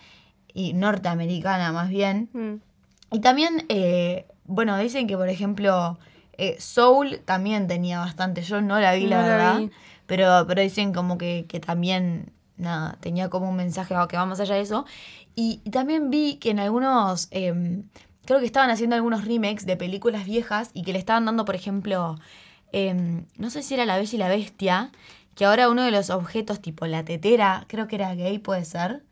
y 0.54 0.74
norteamericana 0.74 1.72
más 1.72 1.90
bien. 1.90 2.30
Mm. 2.34 3.16
Y 3.16 3.20
también, 3.20 3.66
eh, 3.70 4.26
bueno, 4.46 4.78
dicen 4.78 5.08
que, 5.08 5.16
por 5.16 5.30
ejemplo, 5.30 6.00
Soul 6.60 7.20
también 7.24 7.68
tenía 7.68 8.00
bastante. 8.00 8.42
Yo 8.42 8.62
no 8.62 8.80
la 8.80 8.94
vi, 8.94 9.08
la 9.08 9.22
verdad. 9.22 9.60
Pero, 10.08 10.46
pero 10.48 10.62
dicen 10.62 10.94
como 10.94 11.18
que, 11.18 11.46
que 11.48 11.60
también, 11.60 12.32
nada, 12.58 12.98
tenía 13.00 13.30
como 13.30 13.50
un 13.50 13.56
mensaje 13.56 13.94
que 14.10 14.18
va 14.18 14.26
más 14.26 14.40
allá 14.40 14.56
de 14.56 14.62
eso. 14.62 14.86
Y, 15.40 15.58
también 15.70 16.10
vi 16.10 16.38
que 16.38 16.50
en 16.50 16.60
algunos, 16.60 17.28
em, 17.30 17.84
creo 18.26 18.40
que 18.40 18.48
estaban 18.48 18.72
haciendo 18.72 18.96
algunos 18.96 19.24
remakes 19.24 19.68
de 19.68 19.78
películas 19.78 20.26
viejas 20.26 20.72
y 20.74 20.82
que 20.82 20.94
le 20.94 20.98
estaban 20.98 21.26
dando, 21.26 21.46
por 21.46 21.54
ejemplo, 21.54 22.18
em, 22.72 23.26
no 23.38 23.52
sé 23.52 23.62
si 23.62 23.76
era 23.76 23.86
La 23.86 23.98
Bella 23.98 24.16
y 24.16 24.18
la 24.18 24.30
Bestia, 24.30 24.92
que 25.36 25.46
ahora 25.46 25.70
uno 25.70 25.84
de 25.84 25.92
los 25.92 26.10
objetos 26.10 26.60
tipo 26.60 26.88
la 26.88 27.06
tetera, 27.06 27.66
creo 27.68 27.88
que 27.88 27.98
era 27.98 28.16
gay, 28.16 28.40
puede 28.40 28.66
ser. 28.66 29.04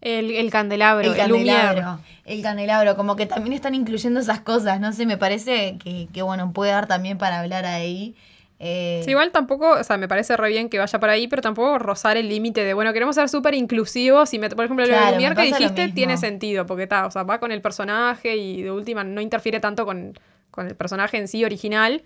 El, 0.00 0.50
candelabro, 0.50 1.10
el 1.10 1.14
candelabro. 1.14 2.00
El, 2.24 2.40
candelabro, 2.40 2.96
como 2.96 3.14
que 3.14 3.26
también 3.26 3.52
están 3.52 3.74
incluyendo 3.74 4.18
esas 4.18 4.40
cosas, 4.40 4.80
no 4.80 4.94
sé, 4.94 5.04
me 5.04 5.18
parece 5.18 5.76
que, 5.76 6.08
que 6.10 6.22
bueno, 6.22 6.54
puede 6.54 6.72
dar 6.72 6.86
también 6.86 7.18
para 7.18 7.40
hablar 7.40 7.66
ahí. 7.66 8.16
Eh, 8.58 9.04
igual 9.06 9.32
tampoco, 9.32 9.72
o 9.72 9.84
sea, 9.84 9.98
me 9.98 10.08
parece 10.08 10.36
re 10.36 10.48
bien 10.48 10.70
que 10.70 10.78
vaya 10.78 10.98
por 10.98 11.10
ahí, 11.10 11.28
pero 11.28 11.42
tampoco 11.42 11.78
rozar 11.78 12.16
el 12.16 12.28
límite 12.28 12.64
de, 12.64 12.72
bueno, 12.72 12.92
queremos 12.92 13.14
ser 13.14 13.28
súper 13.28 13.54
inclusivos. 13.54 14.32
Y, 14.32 14.38
por 14.38 14.64
ejemplo, 14.64 14.86
lo 14.86 14.96
de 14.96 15.34
que 15.34 15.42
dijiste 15.42 15.88
tiene 15.88 16.16
sentido, 16.16 16.66
porque 16.66 16.84
está, 16.84 17.06
o 17.06 17.10
sea, 17.10 17.22
va 17.24 17.38
con 17.38 17.52
el 17.52 17.60
personaje 17.60 18.36
y 18.36 18.62
de 18.62 18.70
última 18.70 19.04
no 19.04 19.20
interfiere 19.20 19.60
tanto 19.60 19.84
con, 19.84 20.14
el 20.56 20.74
personaje 20.74 21.18
en 21.18 21.28
sí 21.28 21.44
original. 21.44 22.02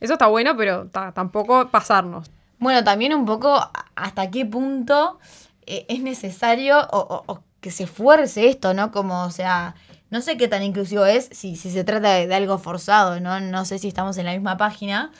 Eso 0.00 0.14
está 0.14 0.26
bueno, 0.26 0.56
pero 0.56 0.88
tampoco 0.88 1.68
pasarnos. 1.68 2.30
Bueno, 2.58 2.84
también 2.84 3.14
un 3.14 3.24
poco 3.24 3.70
hasta 3.94 4.30
qué 4.30 4.44
punto 4.44 5.18
eh, 5.66 5.86
es 5.88 6.00
necesario 6.00 6.86
o, 6.92 7.42
que 7.60 7.70
se 7.70 7.86
fuerce 7.86 8.48
esto, 8.48 8.74
¿no? 8.74 8.92
Como, 8.92 9.24
o 9.24 9.30
sea, 9.30 9.74
no 10.10 10.20
sé 10.20 10.36
qué 10.36 10.48
tan 10.48 10.62
inclusivo 10.62 11.06
es 11.06 11.30
si, 11.32 11.56
si 11.56 11.70
se 11.70 11.82
trata 11.82 12.12
de, 12.12 12.26
de 12.26 12.34
algo 12.34 12.58
forzado, 12.58 13.20
¿no? 13.20 13.40
No 13.40 13.64
sé 13.64 13.78
si 13.78 13.88
estamos 13.88 14.18
en 14.18 14.26
la 14.26 14.32
misma 14.32 14.58
página. 14.58 15.10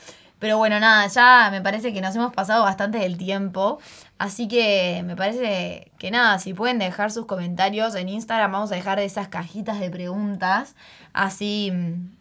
Pero 0.45 0.59
bueno, 0.59 0.79
nada, 0.79 1.07
ya 1.07 1.49
me 1.49 1.59
parece 1.59 1.91
que 1.91 2.01
nos 2.01 2.15
hemos 2.15 2.31
pasado 2.31 2.61
bastante 2.61 2.99
del 2.99 3.17
tiempo. 3.17 3.79
Así 4.19 4.47
que 4.47 5.01
me 5.03 5.15
parece 5.15 5.91
que 5.97 6.11
nada, 6.11 6.37
si 6.37 6.53
pueden 6.53 6.77
dejar 6.77 7.09
sus 7.09 7.25
comentarios 7.25 7.95
en 7.95 8.09
Instagram, 8.09 8.51
vamos 8.51 8.71
a 8.71 8.75
dejar 8.75 8.99
esas 8.99 9.27
cajitas 9.27 9.79
de 9.79 9.89
preguntas. 9.89 10.75
Así. 11.13 11.71
Mm, 11.73 12.11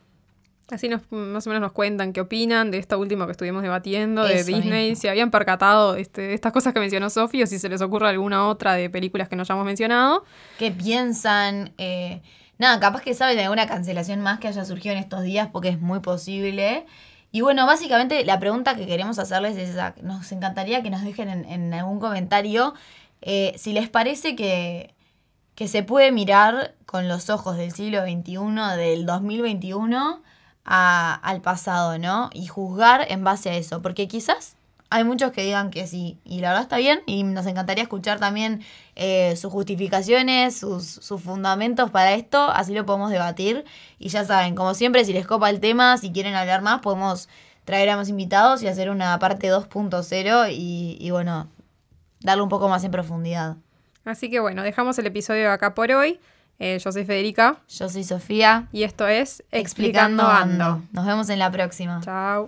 así 0.71 0.89
nos, 0.89 1.03
más 1.11 1.47
o 1.47 1.51
menos 1.51 1.61
nos 1.61 1.73
cuentan 1.73 2.15
qué 2.15 2.23
opinan 2.23 2.71
de 2.71 2.79
esto 2.79 2.99
último 2.99 3.27
que 3.27 3.33
estuvimos 3.33 3.63
debatiendo 3.63 4.25
de 4.25 4.43
Disney, 4.43 4.97
si 4.97 5.07
habían 5.07 5.31
percatado 5.31 5.97
este, 5.97 6.33
estas 6.33 6.51
cosas 6.51 6.73
que 6.73 6.81
mencionó 6.81 7.11
Sofi 7.11 7.43
o 7.43 7.47
si 7.47 7.59
se 7.59 7.69
les 7.69 7.83
ocurre 7.83 8.09
alguna 8.09 8.49
otra 8.49 8.73
de 8.73 8.89
películas 8.89 9.29
que 9.29 9.37
no 9.37 9.43
hayamos 9.43 9.67
mencionado. 9.67 10.25
¿Qué 10.59 10.71
piensan? 10.71 11.75
Eh, 11.77 12.23
nada, 12.57 12.81
capaz 12.81 13.03
que 13.03 13.13
saben 13.13 13.37
de 13.37 13.43
alguna 13.43 13.67
cancelación 13.67 14.23
más 14.23 14.39
que 14.39 14.49
haya 14.49 14.65
surgido 14.65 14.95
en 14.95 15.01
estos 15.01 15.25
días 15.25 15.51
porque 15.53 15.69
es 15.69 15.79
muy 15.79 16.01
posible. 16.01 16.87
Y 17.35 17.41
bueno, 17.41 17.67
básicamente 17.67 18.25
la 18.25 18.39
pregunta 18.39 18.77
que 18.77 18.87
queremos 18.87 19.19
hacerles 19.19 19.57
es 19.57 19.71
esa. 19.71 19.97
Nos 20.03 20.31
encantaría 20.31 20.85
que 20.85 20.91
nos 20.91 21.03
dejen 21.03 21.29
en, 21.29 21.75
algún 21.75 21.99
comentario 21.99 22.75
eh, 23.23 23.55
si 23.57 23.73
les 23.73 23.89
parece 23.89 24.37
que, 24.37 24.95
que 25.57 25.67
se 25.67 25.83
puede 25.83 26.13
mirar 26.13 26.77
con 26.87 27.09
los 27.09 27.31
ojos 27.31 27.57
del 27.57 27.73
siglo 27.73 28.03
XXI, 28.05 28.77
del 28.77 29.05
2021, 29.05 30.23
al 30.65 31.41
pasado, 31.41 31.99
¿no? 31.99 32.31
Y 32.33 32.47
juzgar 32.47 33.05
en 33.11 33.25
base 33.25 33.51
a 33.51 33.57
eso. 33.57 33.83
Porque 33.83 34.07
quizás 34.07 34.55
hay 34.95 35.03
muchos 35.03 35.33
que 35.33 35.43
digan 35.43 35.71
que 35.71 35.89
sí, 35.89 36.21
y 36.25 36.39
la 36.39 36.51
verdad 36.51 36.63
está 36.63 36.77
bien, 36.77 37.01
y 37.07 37.25
nos 37.25 37.47
encantaría 37.47 37.83
escuchar 37.83 38.21
también 38.21 38.63
eh, 38.95 39.35
sus 39.35 39.51
justificaciones, 39.51 40.57
sus, 40.57 40.85
sus, 40.87 41.21
fundamentos 41.21 41.91
para 41.91 42.13
esto, 42.15 42.49
así 42.51 42.73
lo 42.75 42.87
podemos 42.87 43.11
debatir. 43.11 43.65
Y 43.99 44.11
ya 44.11 44.25
saben, 44.25 44.55
como 44.55 44.73
siempre, 44.75 45.05
si 45.05 45.13
les 45.13 45.27
copa 45.27 45.51
el 45.51 45.59
tema, 45.59 45.99
si 45.99 46.13
quieren 46.13 46.37
hablar 46.37 46.63
más, 46.63 46.81
podemos 46.81 47.29
traer 47.65 47.91
a 47.91 47.97
más 47.97 48.09
invitados 48.09 48.63
y 48.63 48.69
hacer 48.69 48.89
una 48.89 49.19
parte 49.19 49.53
2.0 49.53 50.53
y, 50.53 50.97
y 51.01 51.11
bueno, 51.11 51.49
darle 52.21 52.45
un 52.45 52.49
poco 52.49 52.69
más 52.69 52.85
en 52.85 52.93
profundidad. 52.93 53.57
Así 54.05 54.31
que 54.31 54.39
bueno, 54.39 54.63
dejamos 54.63 54.97
el 55.01 55.07
episodio 55.07 55.51
acá 55.51 55.75
por 55.75 55.91
hoy. 55.91 56.21
Eh, 56.61 56.79
yo 56.79 56.93
soy 56.93 57.05
Federica. 57.05 57.57
Yo 57.69 57.89
soy 57.89 58.05
Sofía. 58.05 58.69
Y 58.71 58.85
esto 58.85 59.09
es 59.09 59.43
Explicando, 59.51 60.23
Explicando 60.23 60.63
Ando. 60.69 60.83
Nos 60.93 61.05
vemos 61.05 61.29
en 61.31 61.41
la 61.41 61.51
próxima. 61.51 62.01
Chao. 62.01 62.47